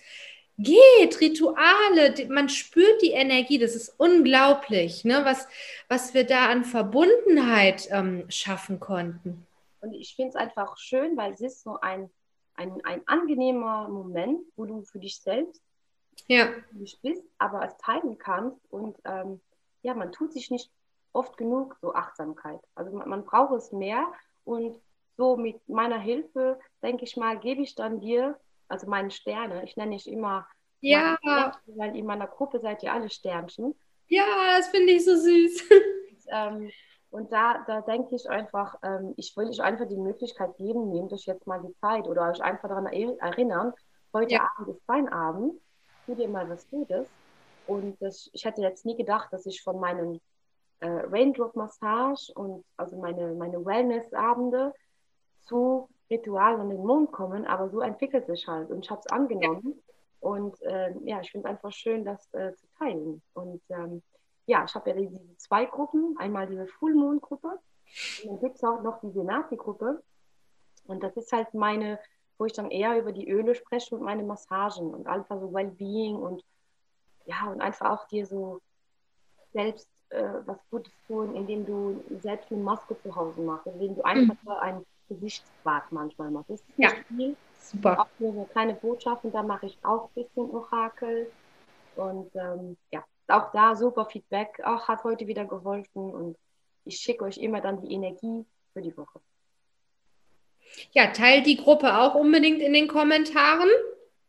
geht, 0.59 1.21
Rituale, 1.21 2.15
man 2.29 2.49
spürt 2.49 3.01
die 3.03 3.13
Energie, 3.13 3.59
das 3.59 3.77
ist 3.77 3.95
unglaublich, 3.99 5.05
ne? 5.05 5.21
was, 5.25 5.47
was 5.89 6.15
wir 6.15 6.25
da 6.25 6.49
an 6.49 6.65
Verbundenheit 6.65 7.89
ähm, 7.91 8.25
schaffen 8.29 8.81
konnten. 8.81 9.47
Und 9.81 9.95
ich 9.95 10.17
finde 10.17 10.31
es 10.31 10.37
einfach 10.37 10.77
schön, 10.77 11.17
weil 11.17 11.33
es 11.33 11.41
ist 11.41 11.63
so 11.63 11.79
ein, 11.81 12.11
ein, 12.55 12.85
ein 12.85 13.03
angenehmer 13.07 13.89
Moment, 13.89 14.41
wo 14.57 14.65
du 14.65 14.83
für 14.83 14.99
dich 14.99 15.21
selbst 15.21 15.63
ja. 16.27 16.49
dich 16.73 16.99
bist, 17.01 17.23
aber 17.39 17.65
es 17.65 17.77
teilen 17.79 18.19
kannst 18.19 18.59
und 18.71 18.99
ähm, 19.05 19.41
ja, 19.83 19.95
man 19.95 20.11
tut 20.11 20.33
sich 20.33 20.51
nicht 20.51 20.71
oft 21.13 21.37
genug 21.37 21.77
so 21.81 21.95
Achtsamkeit. 21.95 22.61
Also 22.75 22.91
man, 22.97 23.09
man 23.09 23.25
braucht 23.25 23.55
es 23.55 23.71
mehr 23.71 24.07
und 24.45 24.79
so 25.17 25.37
mit 25.37 25.69
meiner 25.69 25.99
Hilfe, 25.99 26.59
denke 26.83 27.05
ich 27.05 27.17
mal, 27.17 27.39
gebe 27.39 27.63
ich 27.63 27.75
dann 27.77 28.01
dir 28.01 28.39
also 28.69 28.87
meine 28.87 29.11
Sterne. 29.11 29.65
Ich 29.65 29.77
nenne 29.77 29.93
dich 29.93 30.11
immer 30.11 30.47
ja. 30.81 31.17
Sternchen, 31.19 31.79
weil 31.79 31.97
in 31.97 32.07
meiner 32.07 32.27
Gruppe 32.27 32.61
seid 32.61 32.83
ihr 32.83 32.93
alle 32.93 33.11
Sternchen. 33.11 33.75
Ja, 34.07 34.57
das 34.57 34.69
finde 34.69 34.93
ich 34.93 35.05
so 35.05 35.17
süß. 35.17 35.63
Und, 35.71 36.25
ähm, 36.31 36.71
und 37.11 37.33
da, 37.33 37.65
da 37.67 37.81
denke 37.81 38.15
ich 38.15 38.29
einfach, 38.29 38.77
ähm, 38.83 39.15
ich 39.17 39.37
will 39.37 39.49
euch 39.49 39.63
einfach 39.63 39.87
die 39.89 39.97
Möglichkeit 39.97 40.57
geben, 40.57 40.91
nehmt 40.91 41.13
euch 41.13 41.25
jetzt 41.27 41.47
mal 41.47 41.61
die 41.61 41.75
Zeit 41.81 42.07
oder 42.07 42.31
euch 42.31 42.43
einfach 42.43 42.69
daran 42.69 42.87
erinnern, 42.87 43.73
heute 44.13 44.35
ja. 44.35 44.49
Abend 44.57 44.77
ist 44.77 44.83
dein 44.87 45.09
Abend, 45.09 45.55
tu 46.07 46.15
dir 46.15 46.29
mal 46.29 46.49
was 46.49 46.69
Gutes. 46.69 47.09
Und 47.67 48.01
das, 48.01 48.31
ich 48.33 48.45
hätte 48.45 48.63
jetzt 48.63 48.87
nie 48.87 48.97
gedacht, 48.97 49.33
dass 49.33 49.47
ich 49.47 49.63
von 49.63 49.79
meinen 49.79 50.21
äh, 50.81 50.89
Raindrop-Massage 50.89 52.33
und 52.35 52.65
also 52.77 52.97
meine, 52.97 53.35
meine 53.35 53.65
Wellness-Abende 53.65 54.73
zu 55.43 55.89
Ritual 56.11 56.61
an 56.61 56.71
den 56.71 56.85
Mond 56.85 57.13
kommen, 57.13 57.47
aber 57.47 57.69
so 57.69 57.81
entwickelt 57.81 58.27
sich 58.27 58.47
halt 58.47 58.71
und 58.71 58.85
ich 58.85 58.91
habe 58.91 59.01
es 59.05 59.11
angenommen. 59.13 59.75
Ja. 59.75 59.95
Und 60.21 60.61
äh, 60.63 60.93
ja, 61.05 61.21
ich 61.21 61.31
finde 61.31 61.47
es 61.47 61.51
einfach 61.55 61.73
schön, 61.73 62.05
das 62.05 62.33
äh, 62.35 62.53
zu 62.55 62.67
teilen. 62.79 63.23
Und 63.35 63.63
ähm, 63.69 64.03
ja, 64.47 64.65
ich 64.65 64.75
habe 64.75 64.91
ja 64.91 64.97
diese 64.97 65.21
zwei 65.37 65.65
Gruppen, 65.67 66.17
einmal 66.19 66.49
diese 66.49 66.67
Full 66.67 66.95
Moon 66.95 67.21
Gruppe 67.21 67.61
und 68.23 68.31
dann 68.31 68.41
gibt 68.41 68.57
es 68.57 68.65
auch 68.65 68.83
noch 68.83 69.01
die 69.01 69.11
Senati 69.11 69.57
Gruppe. 69.57 70.03
Und 70.87 71.03
das 71.03 71.17
ist 71.17 71.33
halt 71.33 71.53
meine, 71.55 72.01
wo 72.39 72.47
ich 72.47 72.53
dann 72.53 72.71
eher 72.71 72.99
über 72.99 73.13
die 73.13 73.29
Öle 73.29 73.55
spreche 73.55 73.95
und 73.95 74.03
meine 74.03 74.23
Massagen 74.23 74.95
und 74.95 75.07
einfach 75.07 75.39
so 75.39 75.53
Wellbeing 75.53 76.17
und 76.17 76.43
ja, 77.27 77.51
und 77.51 77.61
einfach 77.61 77.91
auch 77.91 78.09
dir 78.09 78.27
so 78.27 78.61
selbst 79.53 79.89
äh, 80.11 80.41
was 80.47 80.59
Gutes 80.71 80.93
tun, 81.07 81.35
indem 81.35 81.67
du 81.67 82.03
selbst 82.23 82.51
eine 82.51 82.63
Maske 82.63 82.99
zu 83.03 83.15
Hause 83.15 83.41
machst, 83.43 83.67
indem 83.67 83.95
du 83.95 84.03
einfach 84.03 84.43
mhm. 84.43 84.51
ein 84.51 84.87
Gesichtsbad 85.09 85.91
manchmal 85.91 86.31
mache. 86.31 86.45
Das 86.49 86.61
ist 86.61 86.67
ja. 86.77 86.91
viel. 87.09 87.37
Super. 87.61 88.01
Auch 88.01 88.07
nur 88.19 88.33
eine 88.33 88.47
kleine 88.47 88.75
Botschaft 88.75 89.25
und 89.25 89.35
da 89.35 89.43
mache 89.43 89.67
ich 89.67 89.79
auch 89.83 90.05
ein 90.05 90.23
bisschen 90.23 90.51
Orakel. 90.51 91.31
Und 91.97 92.31
ähm, 92.35 92.77
ja, 92.93 93.05
auch 93.29 93.53
da 93.53 93.75
super 93.75 94.07
Feedback. 94.07 94.61
Auch 94.65 94.89
hat 94.89 95.05
heute 95.05 95.27
wieder 95.27 95.45
geholfen 95.45 96.13
und 96.13 96.37
ich 96.85 96.97
schicke 96.97 97.25
euch 97.25 97.39
immer 97.39 97.61
dann 97.61 97.81
die 97.83 97.93
Energie 97.93 98.47
für 98.73 98.81
die 98.81 98.97
Woche. 98.97 99.21
Ja, 100.93 101.09
teilt 101.09 101.47
die 101.47 101.57
Gruppe 101.57 101.99
auch 101.99 102.15
unbedingt 102.15 102.61
in 102.61 102.73
den 102.73 102.89
Kommentaren. 102.89 103.69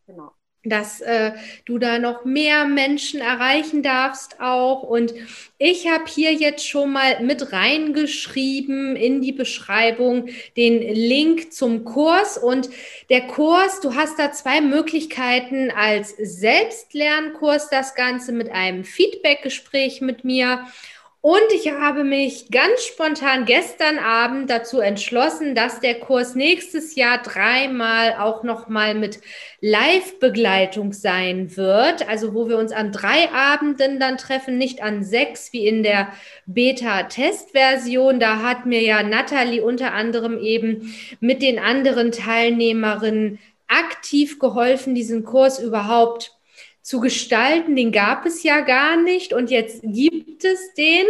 Genau 0.06 0.32
dass 0.62 1.00
äh, 1.00 1.32
du 1.64 1.78
da 1.78 1.98
noch 1.98 2.26
mehr 2.26 2.66
Menschen 2.66 3.20
erreichen 3.20 3.82
darfst 3.82 4.40
auch. 4.40 4.82
Und 4.82 5.14
ich 5.56 5.88
habe 5.88 6.04
hier 6.06 6.34
jetzt 6.34 6.68
schon 6.68 6.92
mal 6.92 7.22
mit 7.22 7.52
reingeschrieben 7.52 8.94
in 8.94 9.22
die 9.22 9.32
Beschreibung 9.32 10.28
den 10.58 10.82
Link 10.82 11.52
zum 11.52 11.84
Kurs. 11.84 12.36
Und 12.36 12.68
der 13.08 13.22
Kurs, 13.22 13.80
du 13.80 13.94
hast 13.94 14.18
da 14.18 14.32
zwei 14.32 14.60
Möglichkeiten 14.60 15.70
als 15.70 16.14
Selbstlernkurs, 16.18 17.70
das 17.70 17.94
Ganze 17.94 18.32
mit 18.32 18.50
einem 18.50 18.84
Feedbackgespräch 18.84 20.02
mit 20.02 20.24
mir 20.24 20.66
und 21.22 21.52
ich 21.54 21.70
habe 21.70 22.02
mich 22.02 22.50
ganz 22.50 22.82
spontan 22.82 23.44
gestern 23.44 23.98
Abend 23.98 24.48
dazu 24.48 24.80
entschlossen, 24.80 25.54
dass 25.54 25.80
der 25.80 26.00
Kurs 26.00 26.34
nächstes 26.34 26.94
Jahr 26.94 27.18
dreimal 27.18 28.14
auch 28.14 28.42
nochmal 28.42 28.94
mit 28.94 29.20
Live-Begleitung 29.60 30.94
sein 30.94 31.58
wird. 31.58 32.08
Also 32.08 32.32
wo 32.32 32.48
wir 32.48 32.56
uns 32.56 32.72
an 32.72 32.90
drei 32.90 33.30
Abenden 33.32 34.00
dann 34.00 34.16
treffen, 34.16 34.56
nicht 34.56 34.82
an 34.82 35.04
sechs 35.04 35.52
wie 35.52 35.66
in 35.66 35.82
der 35.82 36.10
Beta-Test-Version. 36.46 38.18
Da 38.18 38.40
hat 38.40 38.64
mir 38.64 38.80
ja 38.80 39.02
Natalie 39.02 39.62
unter 39.62 39.92
anderem 39.92 40.38
eben 40.38 40.94
mit 41.20 41.42
den 41.42 41.58
anderen 41.58 42.12
Teilnehmerinnen 42.12 43.38
aktiv 43.68 44.38
geholfen, 44.38 44.94
diesen 44.94 45.24
Kurs 45.24 45.58
überhaupt 45.58 46.39
zu 46.90 46.98
gestalten, 46.98 47.76
den 47.76 47.92
gab 47.92 48.26
es 48.26 48.42
ja 48.42 48.62
gar 48.62 48.96
nicht 48.96 49.32
und 49.32 49.48
jetzt 49.48 49.80
gibt 49.84 50.44
es 50.44 50.74
den. 50.74 51.06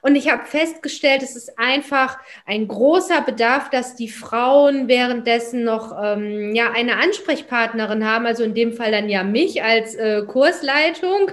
Und 0.00 0.14
ich 0.14 0.30
habe 0.30 0.46
festgestellt, 0.46 1.24
es 1.24 1.34
ist 1.34 1.58
einfach 1.58 2.16
ein 2.46 2.68
großer 2.68 3.22
Bedarf, 3.22 3.68
dass 3.70 3.96
die 3.96 4.08
Frauen 4.08 4.86
währenddessen 4.86 5.64
noch 5.64 5.92
ähm, 6.00 6.54
ja, 6.54 6.70
eine 6.70 6.98
Ansprechpartnerin 6.98 8.06
haben, 8.06 8.24
also 8.24 8.44
in 8.44 8.54
dem 8.54 8.72
Fall 8.72 8.92
dann 8.92 9.08
ja 9.08 9.24
mich 9.24 9.64
als 9.64 9.96
äh, 9.96 10.22
Kursleitung. 10.22 11.32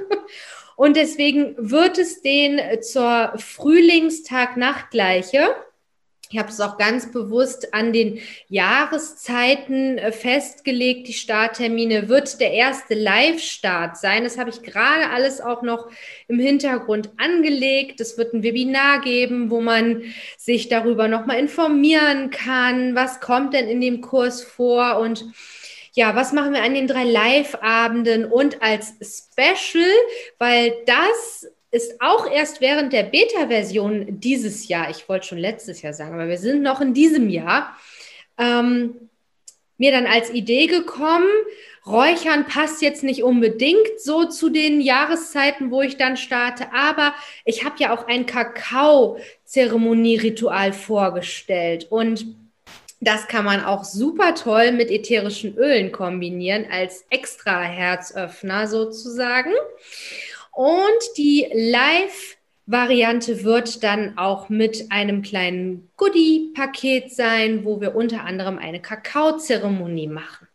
Und 0.76 0.98
deswegen 0.98 1.54
wird 1.60 2.00
es 2.00 2.24
den 2.24 2.60
zur 2.82 3.34
Frühlingstag-Nachtgleiche 3.38 5.54
ich 6.34 6.40
habe 6.40 6.50
es 6.50 6.60
auch 6.60 6.80
ganz 6.80 7.12
bewusst 7.12 7.76
an 7.76 7.94
den 7.94 8.20
Jahreszeiten 8.50 10.00
äh, 10.00 10.12
festgelegt. 10.12 11.08
Die 11.08 11.14
Starttermine 11.14 12.10
wird 12.10 12.40
der 12.40 12.52
erste 12.54 12.96
Live-Start 12.96 13.98
sein. 13.98 14.24
Das 14.24 14.40
habe 14.40 14.50
ich 14.50 14.64
gerade 14.64 15.12
alles 15.12 15.42
auch 15.42 15.62
noch 15.62 15.92
im 16.28 16.40
Hintergrund 16.40 17.12
angelegt. 17.18 18.02
Es 18.02 18.18
wird 18.18 18.34
ein 18.34 18.42
Webinar 18.42 19.02
geben, 19.02 19.52
wo 19.52 19.62
man 19.62 20.02
sich 20.36 20.70
darüber 20.70 21.08
nochmal 21.08 21.38
informieren 21.38 22.32
kann. 22.32 22.96
Was 22.96 23.20
kommt 23.20 23.54
denn 23.54 23.68
in 23.68 23.80
dem 23.80 24.02
Kurs 24.02 24.42
vor 24.42 24.98
und 24.98 25.26
ja, 25.94 26.16
was 26.16 26.34
machen 26.34 26.54
wir 26.54 26.64
an 26.64 26.74
den 26.74 26.88
drei 26.88 27.04
Live-Abenden 27.04 28.26
und 28.26 28.64
als 28.64 28.96
Special, 29.04 29.86
weil 30.40 30.74
das 30.88 31.48
ist 31.74 32.00
auch 32.02 32.30
erst 32.30 32.60
während 32.62 32.94
der 32.94 33.04
Beta-Version 33.04 34.20
dieses 34.20 34.68
Jahr, 34.68 34.90
ich 34.92 35.10
wollte 35.10 35.28
schon 35.28 35.40
letztes 35.40 35.82
Jahr 35.82 35.94
sagen, 35.94 36.14
aber 36.14 36.30
wir 36.30 36.38
sind 36.38 36.62
noch 36.62 36.82
in 36.82 36.94
diesem 36.94 37.30
Jahr, 37.30 37.76
ähm, 38.38 39.10
mir 39.78 39.92
dann 39.92 40.06
als 40.06 40.30
Idee 40.30 40.68
gekommen, 40.68 41.26
Räuchern 41.86 42.46
passt 42.46 42.82
jetzt 42.84 43.04
nicht 43.04 43.24
unbedingt 43.24 44.00
so 44.00 44.24
zu 44.26 44.50
den 44.50 44.82
Jahreszeiten, 44.82 45.72
wo 45.72 45.82
ich 45.82 45.98
dann 45.98 46.16
starte, 46.16 46.72
aber 46.74 47.16
ich 47.44 47.66
habe 47.66 47.78
ja 47.80 47.92
auch 47.92 48.08
ein 48.08 48.28
Kakao-Zeremonie-Ritual 48.28 50.74
vorgestellt 50.74 51.88
und 51.90 52.28
das 53.02 53.28
kann 53.28 53.44
man 53.44 53.66
auch 53.66 53.84
super 53.84 54.36
toll 54.36 54.72
mit 54.72 54.92
ätherischen 54.92 55.58
Ölen 55.58 55.92
kombinieren 55.92 56.68
als 56.72 57.04
extra 57.10 57.62
Herzöffner 57.62 58.68
sozusagen. 58.68 59.52
Und 60.54 61.18
die 61.18 61.50
Live-Variante 61.52 63.44
wird 63.44 63.84
dann 63.84 64.18
auch 64.18 64.50
mit 64.50 64.92
einem 64.92 65.22
kleinen 65.24 65.92
Goodie-Paket 65.98 67.12
sein, 67.12 67.66
wo 67.66 67.82
wir 67.82 67.96
unter 67.96 68.24
anderem 68.24 68.60
eine 68.60 68.82
Kakaozeremonie 68.82 70.08
machen. 70.08 70.48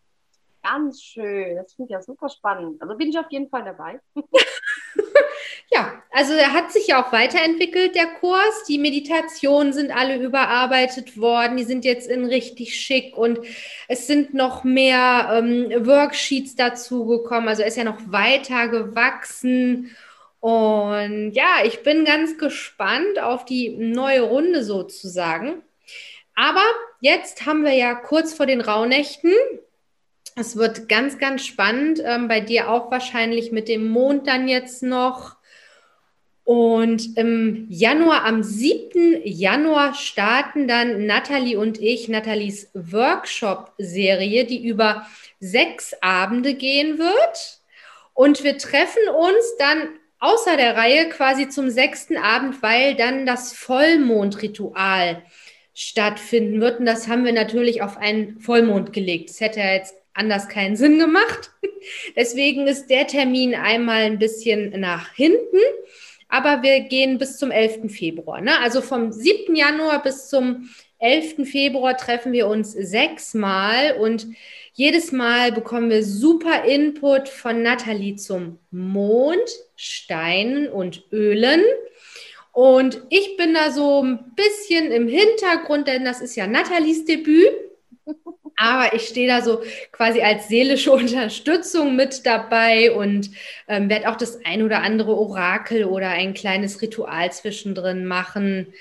Ganz 0.62 1.02
schön, 1.02 1.56
das 1.56 1.72
finde 1.74 1.88
ich 1.88 1.92
ja 1.92 2.02
super 2.02 2.28
spannend. 2.28 2.80
Also 2.80 2.96
bin 2.96 3.08
ich 3.08 3.18
auf 3.18 3.30
jeden 3.30 3.48
Fall 3.48 3.64
dabei. 3.64 4.00
ja, 5.70 6.02
also 6.10 6.32
er 6.32 6.54
hat 6.54 6.72
sich 6.72 6.86
ja 6.86 7.02
auch 7.02 7.12
weiterentwickelt, 7.12 7.94
der 7.94 8.06
Kurs. 8.06 8.64
Die 8.68 8.78
Meditationen 8.78 9.72
sind 9.72 9.90
alle 9.90 10.16
überarbeitet 10.16 11.18
worden. 11.18 11.58
Die 11.58 11.64
sind 11.64 11.84
jetzt 11.84 12.08
in 12.08 12.24
richtig 12.24 12.74
schick 12.80 13.16
und 13.16 13.38
es 13.86 14.06
sind 14.06 14.32
noch 14.32 14.64
mehr 14.64 15.28
ähm, 15.32 15.86
Worksheets 15.86 16.56
dazugekommen. 16.56 17.48
Also 17.48 17.62
er 17.62 17.68
ist 17.68 17.76
ja 17.76 17.84
noch 17.84 18.00
weiter 18.06 18.68
gewachsen. 18.68 19.94
Und 20.40 21.32
ja, 21.32 21.64
ich 21.64 21.82
bin 21.82 22.04
ganz 22.04 22.38
gespannt 22.38 23.18
auf 23.20 23.44
die 23.44 23.70
neue 23.70 24.22
Runde 24.22 24.64
sozusagen. 24.64 25.62
Aber 26.34 26.62
jetzt 27.00 27.44
haben 27.44 27.64
wir 27.64 27.74
ja 27.74 27.94
kurz 27.94 28.32
vor 28.32 28.46
den 28.46 28.60
Rauhnächten. 28.60 29.32
Es 30.36 30.56
wird 30.56 30.88
ganz, 30.88 31.18
ganz 31.18 31.44
spannend. 31.44 32.00
Ähm, 32.02 32.28
bei 32.28 32.40
dir 32.40 32.70
auch 32.70 32.90
wahrscheinlich 32.90 33.52
mit 33.52 33.68
dem 33.68 33.88
Mond 33.88 34.28
dann 34.28 34.48
jetzt 34.48 34.82
noch. 34.82 35.37
Und 36.48 37.18
im 37.18 37.66
Januar, 37.68 38.24
am 38.24 38.42
7. 38.42 39.20
Januar 39.22 39.92
starten 39.92 40.66
dann 40.66 41.04
Nathalie 41.04 41.58
und 41.58 41.78
ich 41.78 42.08
Nathalies 42.08 42.70
Workshop-Serie, 42.72 44.46
die 44.46 44.66
über 44.66 45.06
sechs 45.40 45.92
Abende 46.00 46.54
gehen 46.54 46.96
wird. 46.96 47.60
Und 48.14 48.44
wir 48.44 48.56
treffen 48.56 49.10
uns 49.10 49.56
dann 49.58 49.90
außer 50.20 50.56
der 50.56 50.74
Reihe 50.74 51.10
quasi 51.10 51.50
zum 51.50 51.68
sechsten 51.68 52.16
Abend, 52.16 52.62
weil 52.62 52.94
dann 52.94 53.26
das 53.26 53.52
Vollmondritual 53.52 55.22
stattfinden 55.74 56.62
wird. 56.62 56.80
Und 56.80 56.86
das 56.86 57.08
haben 57.08 57.26
wir 57.26 57.34
natürlich 57.34 57.82
auf 57.82 57.98
einen 57.98 58.40
Vollmond 58.40 58.94
gelegt. 58.94 59.28
Das 59.28 59.42
hätte 59.42 59.60
ja 59.60 59.74
jetzt 59.74 59.96
anders 60.14 60.48
keinen 60.48 60.76
Sinn 60.76 60.98
gemacht. 60.98 61.50
Deswegen 62.16 62.66
ist 62.66 62.86
der 62.88 63.06
Termin 63.06 63.54
einmal 63.54 64.04
ein 64.04 64.18
bisschen 64.18 64.80
nach 64.80 65.12
hinten 65.12 65.58
aber 66.28 66.62
wir 66.62 66.80
gehen 66.80 67.18
bis 67.18 67.38
zum 67.38 67.50
11. 67.50 67.90
Februar. 67.90 68.40
Ne? 68.40 68.58
Also 68.60 68.82
vom 68.82 69.12
7. 69.12 69.56
Januar 69.56 70.02
bis 70.02 70.28
zum 70.28 70.68
11. 70.98 71.48
Februar 71.48 71.96
treffen 71.96 72.32
wir 72.32 72.48
uns 72.48 72.72
sechsmal 72.72 73.96
und 73.98 74.26
jedes 74.72 75.10
Mal 75.10 75.52
bekommen 75.52 75.90
wir 75.90 76.04
super 76.04 76.64
Input 76.64 77.28
von 77.28 77.62
Nathalie 77.62 78.16
zum 78.16 78.58
Mond, 78.70 79.48
Steinen 79.76 80.68
und 80.68 81.04
Ölen. 81.12 81.62
Und 82.52 83.02
ich 83.08 83.36
bin 83.36 83.54
da 83.54 83.70
so 83.70 84.02
ein 84.02 84.34
bisschen 84.34 84.90
im 84.90 85.08
Hintergrund, 85.08 85.88
denn 85.88 86.04
das 86.04 86.20
ist 86.20 86.36
ja 86.36 86.46
Nathalies 86.46 87.04
Debüt. 87.04 87.50
Aber 88.58 88.92
ich 88.92 89.08
stehe 89.08 89.28
da 89.28 89.40
so 89.40 89.62
quasi 89.92 90.20
als 90.20 90.48
seelische 90.48 90.92
Unterstützung 90.92 91.96
mit 91.96 92.26
dabei 92.26 92.92
und 92.92 93.30
ähm, 93.68 93.88
werde 93.88 94.10
auch 94.10 94.16
das 94.16 94.44
ein 94.44 94.62
oder 94.62 94.82
andere 94.82 95.16
Orakel 95.16 95.84
oder 95.84 96.08
ein 96.10 96.34
kleines 96.34 96.82
Ritual 96.82 97.32
zwischendrin 97.32 98.04
machen. 98.04 98.74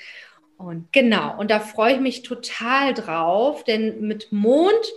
Und 0.58 0.92
genau, 0.92 1.38
und 1.40 1.52
da 1.52 1.60
freue 1.60 1.94
ich 1.94 2.00
mich 2.00 2.24
total 2.24 2.96
drauf, 2.96 3.64
denn 3.64 4.02
mit 4.02 4.32
Mond 4.32 4.94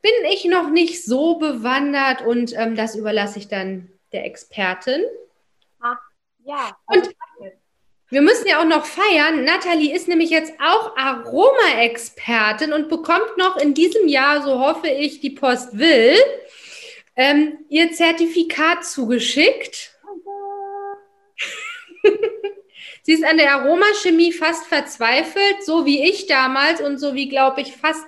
bin 0.00 0.12
ich 0.32 0.46
noch 0.46 0.70
nicht 0.70 1.04
so 1.04 1.36
bewandert 1.38 2.22
und 2.22 2.56
ähm, 2.56 2.74
das 2.74 2.94
überlasse 2.94 3.38
ich 3.38 3.48
dann 3.48 3.90
der 4.12 4.24
Expertin. 4.24 5.02
Ach, 5.80 5.98
ja. 6.44 6.76
Und 6.86 7.10
wir 8.10 8.22
müssen 8.22 8.46
ja 8.46 8.60
auch 8.60 8.64
noch 8.64 8.86
feiern. 8.86 9.44
Nathalie 9.44 9.94
ist 9.94 10.08
nämlich 10.08 10.30
jetzt 10.30 10.54
auch 10.60 10.96
Aroma-Expertin 10.96 12.72
und 12.72 12.88
bekommt 12.88 13.36
noch 13.36 13.56
in 13.58 13.74
diesem 13.74 14.08
Jahr, 14.08 14.42
so 14.42 14.60
hoffe 14.60 14.88
ich, 14.88 15.20
die 15.20 15.30
Post 15.30 15.78
will, 15.78 16.16
ähm, 17.16 17.58
ihr 17.68 17.92
Zertifikat 17.92 18.84
zugeschickt. 18.84 19.92
Sie 23.02 23.12
ist 23.12 23.24
an 23.24 23.38
der 23.38 23.54
Aromachemie 23.54 24.32
fast 24.32 24.66
verzweifelt, 24.66 25.64
so 25.64 25.86
wie 25.86 26.04
ich 26.08 26.26
damals 26.26 26.80
und 26.80 26.98
so 26.98 27.14
wie, 27.14 27.28
glaube 27.28 27.60
ich, 27.60 27.76
fast 27.76 28.04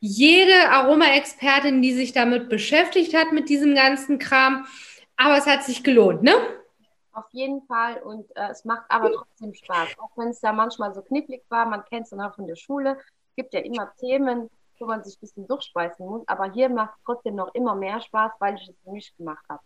jede 0.00 0.70
Aroma-Expertin, 0.70 1.82
die 1.82 1.92
sich 1.92 2.12
damit 2.12 2.48
beschäftigt 2.48 3.14
hat, 3.14 3.32
mit 3.32 3.48
diesem 3.48 3.74
ganzen 3.74 4.18
Kram. 4.18 4.66
Aber 5.16 5.36
es 5.36 5.46
hat 5.46 5.64
sich 5.64 5.82
gelohnt, 5.82 6.22
ne? 6.22 6.34
Auf 7.18 7.30
jeden 7.32 7.62
Fall 7.62 8.02
und 8.02 8.24
äh, 8.36 8.50
es 8.50 8.64
macht 8.64 8.84
aber 8.88 9.12
trotzdem 9.12 9.54
Spaß. 9.54 9.98
Auch 9.98 10.10
wenn 10.16 10.28
es 10.28 10.40
da 10.40 10.52
manchmal 10.52 10.94
so 10.94 11.02
knifflig 11.02 11.42
war, 11.48 11.66
man 11.66 11.84
kennt 11.84 12.04
es 12.04 12.10
dann 12.10 12.20
auch 12.20 12.34
von 12.34 12.46
der 12.46 12.56
Schule. 12.56 12.98
Es 13.30 13.36
gibt 13.36 13.54
ja 13.54 13.60
immer 13.60 13.92
Themen, 13.96 14.50
wo 14.78 14.86
man 14.86 15.02
sich 15.04 15.16
ein 15.16 15.20
bisschen 15.20 15.46
durchspeisen 15.46 16.06
muss, 16.06 16.26
aber 16.28 16.50
hier 16.52 16.68
macht 16.68 16.94
es 16.96 17.04
trotzdem 17.04 17.34
noch 17.34 17.54
immer 17.54 17.74
mehr 17.74 18.00
Spaß, 18.00 18.32
weil 18.38 18.54
ich 18.54 18.68
es 18.68 18.76
für 18.82 18.90
mich 18.90 19.16
gemacht 19.16 19.44
habe. 19.48 19.62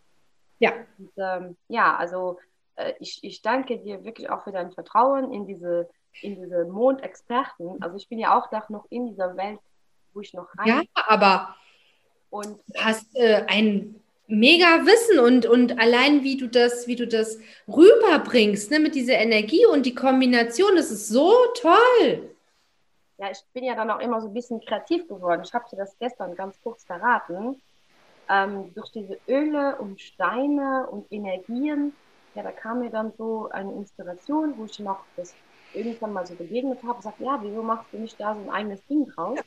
Ja. 0.58 0.72
Und, 0.98 1.12
ähm, 1.16 1.56
ja, 1.68 1.96
also 1.96 2.38
äh, 2.76 2.94
ich, 3.00 3.22
ich 3.22 3.42
danke 3.42 3.78
dir 3.78 4.04
wirklich 4.04 4.30
auch 4.30 4.44
für 4.44 4.52
dein 4.52 4.72
Vertrauen 4.72 5.32
in 5.32 5.46
diese, 5.46 5.88
in 6.20 6.36
diese 6.36 6.64
Mondexperten. 6.64 7.82
Also 7.82 7.96
ich 7.96 8.08
bin 8.08 8.18
ja 8.18 8.38
auch 8.38 8.50
noch 8.68 8.86
in 8.90 9.06
dieser 9.06 9.36
Welt, 9.36 9.60
wo 10.14 10.20
ich 10.20 10.32
noch 10.34 10.48
rein. 10.56 10.66
Ja, 10.66 10.82
aber 10.94 11.56
und 12.30 12.58
du 12.66 12.80
hast 12.80 13.14
äh, 13.14 13.44
ein 13.46 14.01
mega 14.32 14.86
Wissen 14.86 15.18
und, 15.18 15.44
und 15.44 15.78
allein 15.78 16.22
wie 16.22 16.38
du 16.38 16.48
das, 16.48 16.86
wie 16.86 16.96
du 16.96 17.06
das 17.06 17.38
rüberbringst, 17.68 18.70
ne, 18.70 18.80
mit 18.80 18.94
dieser 18.94 19.18
Energie 19.18 19.66
und 19.66 19.84
die 19.84 19.94
Kombination, 19.94 20.74
das 20.74 20.90
ist 20.90 21.08
so 21.08 21.32
toll. 21.60 22.30
Ja, 23.18 23.30
ich 23.30 23.40
bin 23.52 23.64
ja 23.64 23.74
dann 23.74 23.90
auch 23.90 24.00
immer 24.00 24.22
so 24.22 24.28
ein 24.28 24.34
bisschen 24.34 24.60
kreativ 24.60 25.06
geworden. 25.06 25.42
Ich 25.44 25.52
habe 25.52 25.66
dir 25.70 25.76
das 25.76 25.96
gestern 25.98 26.34
ganz 26.34 26.58
kurz 26.62 26.82
verraten. 26.84 27.60
Ähm, 28.30 28.72
durch 28.74 28.90
diese 28.90 29.18
Öle 29.28 29.76
und 29.76 30.00
Steine 30.00 30.86
und 30.90 31.12
Energien, 31.12 31.92
ja, 32.34 32.42
da 32.42 32.52
kam 32.52 32.78
mir 32.78 32.90
dann 32.90 33.12
so 33.18 33.50
eine 33.50 33.72
Inspiration, 33.74 34.54
wo 34.56 34.64
ich 34.64 34.78
noch 34.78 35.04
das 35.16 35.34
irgendwann 35.74 36.14
mal 36.14 36.26
so 36.26 36.34
begegnet 36.34 36.82
habe 36.82 36.94
und 36.94 37.02
sagte, 37.02 37.24
ja, 37.24 37.38
wieso 37.42 37.62
machst 37.62 37.92
du 37.92 37.98
nicht 37.98 38.18
da 38.18 38.34
so 38.34 38.40
ein 38.40 38.50
eigenes 38.50 38.84
Ding 38.86 39.06
draus? 39.06 39.38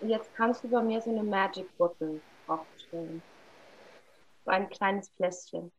Und 0.00 0.08
jetzt 0.08 0.34
kannst 0.34 0.64
du 0.64 0.68
bei 0.68 0.82
mir 0.82 1.02
so 1.02 1.10
eine 1.10 1.22
Magic 1.22 1.66
Bottle 1.76 2.20
draufstellen 2.46 3.22
so 4.44 4.50
ein 4.50 4.68
kleines 4.68 5.10
Fläschchen. 5.10 5.72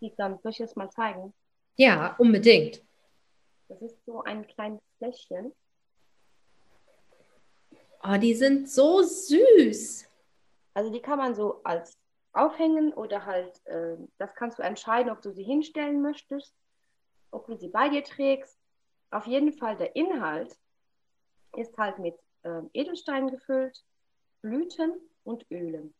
Die 0.00 0.14
dann, 0.16 0.38
soll 0.38 0.52
ich 0.52 0.58
das 0.58 0.76
mal 0.76 0.90
zeigen? 0.90 1.32
Ja, 1.76 2.16
unbedingt. 2.18 2.82
Das 3.68 3.80
ist 3.82 4.04
so 4.04 4.22
ein 4.22 4.46
kleines 4.46 4.82
Fläschchen. 4.98 5.52
Oh, 8.04 8.16
die 8.18 8.34
sind 8.34 8.68
so 8.68 9.02
süß. 9.02 10.08
Also 10.74 10.90
die 10.90 11.00
kann 11.00 11.18
man 11.18 11.34
so 11.34 11.62
als 11.62 11.96
aufhängen 12.32 12.92
oder 12.94 13.24
halt, 13.26 13.64
äh, 13.66 13.96
das 14.18 14.34
kannst 14.34 14.58
du 14.58 14.62
entscheiden, 14.62 15.12
ob 15.12 15.22
du 15.22 15.32
sie 15.32 15.44
hinstellen 15.44 16.02
möchtest, 16.02 16.54
ob 17.30 17.46
du 17.46 17.56
sie 17.56 17.68
bei 17.68 17.88
dir 17.88 18.02
trägst. 18.02 18.58
Auf 19.10 19.26
jeden 19.26 19.52
Fall 19.52 19.76
der 19.76 19.94
Inhalt 19.94 20.56
ist 21.56 21.76
halt 21.76 21.98
mit 21.98 22.16
äh, 22.42 22.62
Edelsteinen 22.72 23.30
gefüllt, 23.30 23.84
Blüten 24.40 24.94
und 25.24 25.46
Ölen. 25.50 25.94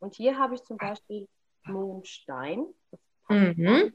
Und 0.00 0.14
hier 0.14 0.38
habe 0.38 0.54
ich 0.54 0.62
zum 0.64 0.76
Beispiel 0.76 1.28
Mondstein. 1.64 2.66
Mhm. 3.28 3.94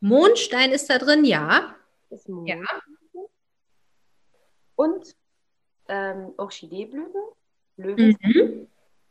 Mondstein 0.00 0.72
ist 0.72 0.90
da 0.90 0.98
drin, 0.98 1.24
ja. 1.24 1.76
Ist. 2.10 2.28
Ja. 2.44 2.60
Und 4.74 5.14
ähm, 5.88 6.34
Orchideeblüten, 6.36 7.22
Löwen. 7.76 8.18
Mhm. 8.20 8.68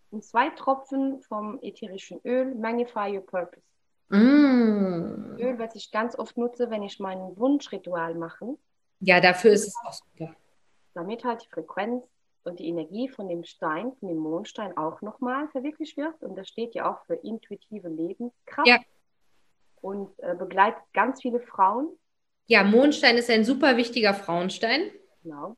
Und 0.10 0.26
zwei 0.26 0.50
Tropfen 0.50 1.22
vom 1.22 1.60
ätherischen 1.62 2.20
Öl, 2.26 2.54
Magnify 2.56 3.16
Your 3.16 3.26
Purpose. 3.26 3.64
Mm. 4.10 5.38
Öl, 5.40 5.58
was 5.58 5.74
ich 5.76 5.90
ganz 5.90 6.20
oft 6.20 6.36
nutze, 6.38 6.70
wenn 6.70 6.84
ich 6.84 7.00
mein 7.00 7.18
Wunschritual 7.38 8.14
mache. 8.16 8.58
Ja, 9.00 9.22
dafür 9.22 9.52
ist 9.54 9.68
es 9.68 9.76
auch 9.86 9.94
super. 9.94 10.36
Damit 10.94 11.24
halt 11.24 11.44
die 11.44 11.50
Frequenz 11.50 12.04
und 12.44 12.60
die 12.60 12.68
Energie 12.68 13.10
von 13.10 13.28
dem 13.28 13.44
Stein, 13.44 13.94
von 14.00 14.10
dem 14.10 14.18
Mondstein 14.18 14.76
auch 14.78 15.02
nochmal 15.02 15.48
verwirklicht 15.50 15.98
wird. 15.98 16.22
Und 16.24 16.36
das 16.36 16.48
steht 16.48 16.74
ja 16.76 16.92
auch 16.92 17.06
für 17.06 17.16
intuitive 17.16 17.88
Lebenskraft. 17.88 18.68
Ja. 18.68 18.80
Und 19.82 20.12
äh, 20.20 20.36
begleitet 20.36 20.82
ganz 20.94 21.22
viele 21.22 21.40
Frauen. 21.40 21.90
Ja, 22.48 22.64
Mondstein 22.64 23.18
ist 23.18 23.30
ein 23.30 23.46
super 23.46 23.78
wichtiger 23.78 24.14
Frauenstein. 24.14 24.92
Genau. 25.24 25.56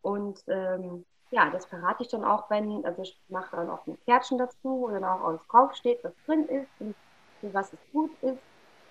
Und 0.00 0.42
ähm, 0.46 1.04
ja, 1.30 1.50
das 1.50 1.66
verrate 1.66 2.02
ich 2.02 2.08
dann 2.08 2.24
auch, 2.24 2.48
wenn, 2.50 2.84
also 2.84 3.02
ich 3.02 3.20
mache 3.28 3.56
dann 3.56 3.68
auch 3.68 3.86
ein 3.86 3.98
Kärtchen 4.04 4.38
dazu, 4.38 4.58
wo 4.62 4.88
dann 4.88 5.04
auch 5.04 5.22
alles 5.22 5.42
draufsteht, 5.50 6.02
was 6.02 6.14
drin 6.24 6.46
ist 6.48 6.70
und 6.78 6.94
für 7.40 7.52
was 7.52 7.72
es 7.72 7.78
gut 7.92 8.10
ist. 8.22 8.42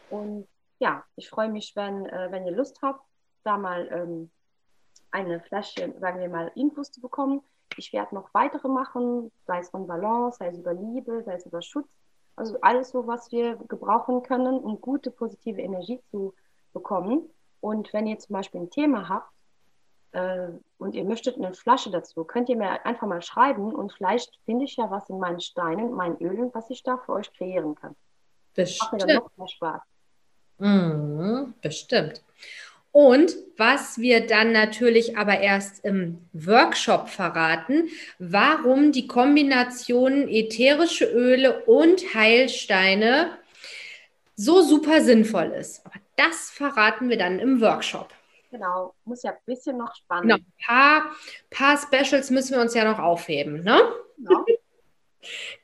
Und 0.09 0.47
ja, 0.79 1.03
ich 1.15 1.29
freue 1.29 1.49
mich, 1.49 1.75
wenn, 1.75 2.05
äh, 2.05 2.27
wenn 2.31 2.45
ihr 2.45 2.51
Lust 2.51 2.79
habt, 2.81 3.01
da 3.43 3.57
mal 3.57 3.87
ähm, 3.91 4.29
eine 5.11 5.39
Flasche, 5.41 5.93
sagen 5.99 6.19
wir 6.19 6.29
mal, 6.29 6.51
Infos 6.55 6.91
zu 6.91 7.01
bekommen. 7.01 7.41
Ich 7.77 7.93
werde 7.93 8.15
noch 8.15 8.33
weitere 8.33 8.67
machen, 8.67 9.31
sei 9.45 9.59
es 9.59 9.69
von 9.69 9.87
Balance, 9.87 10.37
sei 10.39 10.47
es 10.47 10.57
über 10.57 10.73
Liebe, 10.73 11.23
sei 11.23 11.35
es 11.35 11.45
über 11.45 11.61
Schutz. 11.61 11.87
Also 12.35 12.59
alles 12.61 12.89
so, 12.89 13.07
was 13.07 13.31
wir 13.31 13.55
gebrauchen 13.67 14.23
können, 14.23 14.59
um 14.59 14.79
gute, 14.79 15.11
positive 15.11 15.61
Energie 15.61 15.99
zu 16.11 16.33
bekommen. 16.73 17.29
Und 17.61 17.91
wenn 17.93 18.07
ihr 18.07 18.19
zum 18.19 18.33
Beispiel 18.33 18.61
ein 18.61 18.69
Thema 18.69 19.09
habt, 19.09 19.31
äh, 20.11 20.49
und 20.77 20.95
ihr 20.95 21.03
möchtet 21.03 21.37
eine 21.37 21.53
Flasche 21.53 21.91
dazu, 21.91 22.23
könnt 22.23 22.49
ihr 22.49 22.57
mir 22.57 22.85
einfach 22.85 23.07
mal 23.07 23.21
schreiben 23.21 23.73
und 23.73 23.91
vielleicht 23.93 24.37
finde 24.45 24.65
ich 24.65 24.75
ja 24.77 24.89
was 24.89 25.09
in 25.09 25.19
meinen 25.19 25.39
Steinen, 25.41 25.93
meinen 25.93 26.17
Ölen, 26.17 26.51
was 26.53 26.69
ich 26.69 26.83
da 26.83 26.97
für 26.97 27.13
euch 27.13 27.31
kreieren 27.33 27.75
kann. 27.75 27.95
Bestimmt. 28.53 28.91
Macht 28.91 29.01
mir 29.01 29.13
dann 29.13 29.23
noch 29.23 29.37
mehr 29.37 29.47
Spaß. 29.47 29.81
Mhm, 30.59 31.53
bestimmt. 31.61 32.23
Und 32.91 33.35
was 33.57 33.97
wir 33.99 34.25
dann 34.25 34.51
natürlich 34.51 35.17
aber 35.17 35.39
erst 35.39 35.83
im 35.83 36.19
Workshop 36.33 37.09
verraten, 37.09 37.89
warum 38.19 38.91
die 38.91 39.07
Kombination 39.07 40.27
ätherische 40.27 41.05
Öle 41.05 41.63
und 41.65 42.13
Heilsteine 42.13 43.37
so 44.35 44.61
super 44.61 45.01
sinnvoll 45.01 45.47
ist. 45.59 45.85
Aber 45.85 45.95
das 46.15 46.49
verraten 46.49 47.09
wir 47.09 47.17
dann 47.17 47.39
im 47.39 47.59
Workshop. 47.61 48.09
Genau, 48.51 48.93
muss 49.03 49.23
ja 49.23 49.31
ein 49.31 49.37
bisschen 49.45 49.77
noch 49.77 49.93
spannend. 49.95 50.23
Genau, 50.23 50.37
ein 50.37 50.65
paar, 50.65 51.11
paar 51.49 51.77
Specials 51.77 52.29
müssen 52.29 52.55
wir 52.55 52.61
uns 52.61 52.73
ja 52.73 52.89
noch 52.89 52.99
aufheben, 52.99 53.63
ne? 53.63 53.79
Genau. 54.17 54.45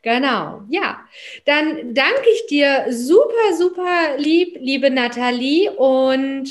Genau, 0.02 0.64
ja. 0.70 1.08
Dann 1.46 1.94
danke 1.94 2.30
ich 2.34 2.48
dir 2.48 2.88
super, 2.90 3.54
super 3.58 4.18
lieb, 4.18 4.58
liebe 4.60 4.90
Nathalie. 4.90 5.72
Und 5.72 6.50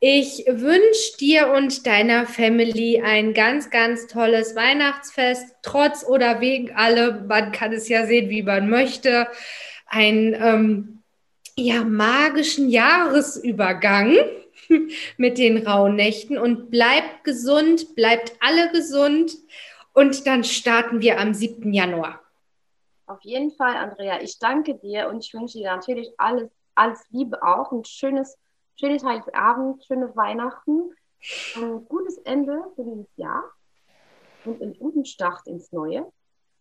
ich 0.00 0.44
wünsche 0.46 1.16
dir 1.18 1.48
und 1.48 1.86
deiner 1.86 2.26
Family 2.26 3.00
ein 3.02 3.32
ganz, 3.32 3.70
ganz 3.70 4.06
tolles 4.06 4.54
Weihnachtsfest, 4.54 5.56
trotz 5.62 6.04
oder 6.04 6.40
wegen 6.40 6.74
allem. 6.74 7.26
Man 7.26 7.52
kann 7.52 7.72
es 7.72 7.88
ja 7.88 8.06
sehen, 8.06 8.28
wie 8.28 8.42
man 8.42 8.68
möchte. 8.68 9.26
Ein 9.86 10.36
ähm, 10.38 11.02
ja, 11.56 11.82
magischen 11.84 12.68
Jahresübergang 12.68 14.16
mit 15.16 15.38
den 15.38 15.66
Rauhnächten 15.66 16.36
und 16.36 16.70
bleibt 16.70 17.24
gesund, 17.24 17.94
bleibt 17.96 18.34
alle 18.40 18.70
gesund 18.72 19.32
und 19.94 20.26
dann 20.26 20.44
starten 20.44 21.00
wir 21.00 21.18
am 21.18 21.32
7. 21.32 21.72
Januar. 21.72 22.20
Auf 23.06 23.22
jeden 23.22 23.52
Fall, 23.52 23.76
Andrea, 23.76 24.20
ich 24.20 24.38
danke 24.38 24.74
dir 24.74 25.08
und 25.08 25.24
ich 25.24 25.32
wünsche 25.32 25.58
dir 25.58 25.74
natürlich 25.74 26.10
alles, 26.18 26.50
alles 26.74 27.00
Liebe 27.10 27.42
auch, 27.42 27.72
ein 27.72 27.84
schönes, 27.84 28.36
schönes 28.78 29.04
Heiligabend, 29.04 29.84
schöne 29.84 30.14
Weihnachten, 30.16 30.92
ein 31.56 31.84
gutes 31.88 32.18
Ende 32.18 32.62
für 32.74 32.84
dieses 32.84 33.16
Jahr 33.16 33.44
und 34.44 34.62
einen 34.62 34.78
guten 34.78 35.04
Start 35.04 35.46
ins 35.46 35.72
Neue. 35.72 36.06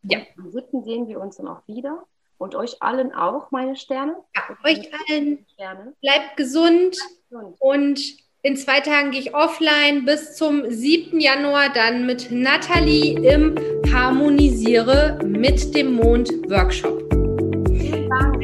Ja. 0.03 0.19
Am 0.37 0.51
7. 0.51 0.83
sehen 0.83 1.07
wir 1.07 1.19
uns 1.19 1.37
dann 1.37 1.47
auch 1.47 1.67
wieder. 1.67 2.03
Und 2.37 2.53
euch 2.53 2.81
allen 2.81 3.13
auch, 3.13 3.49
meine 3.51 3.77
Sterne. 3.77 4.15
Ja, 4.35 4.57
euch 4.65 4.91
allen. 5.09 5.45
Sterne. 5.53 5.93
Bleibt 6.01 6.35
gesund. 6.35 6.97
gesund. 7.29 7.55
Und 7.59 8.01
in 8.41 8.57
zwei 8.57 8.81
Tagen 8.81 9.11
gehe 9.11 9.21
ich 9.21 9.33
offline 9.33 10.05
bis 10.05 10.35
zum 10.35 10.69
7. 10.69 11.19
Januar 11.19 11.69
dann 11.73 12.05
mit 12.05 12.29
Nathalie 12.31 13.17
im 13.33 13.55
Harmonisiere 13.91 15.19
mit 15.23 15.73
dem 15.75 15.93
Mond 15.93 16.29
Workshop. 16.49 17.01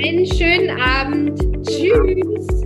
Einen 0.04 0.26
schönen 0.26 0.80
Abend. 0.80 1.40
Tschüss. 1.68 2.62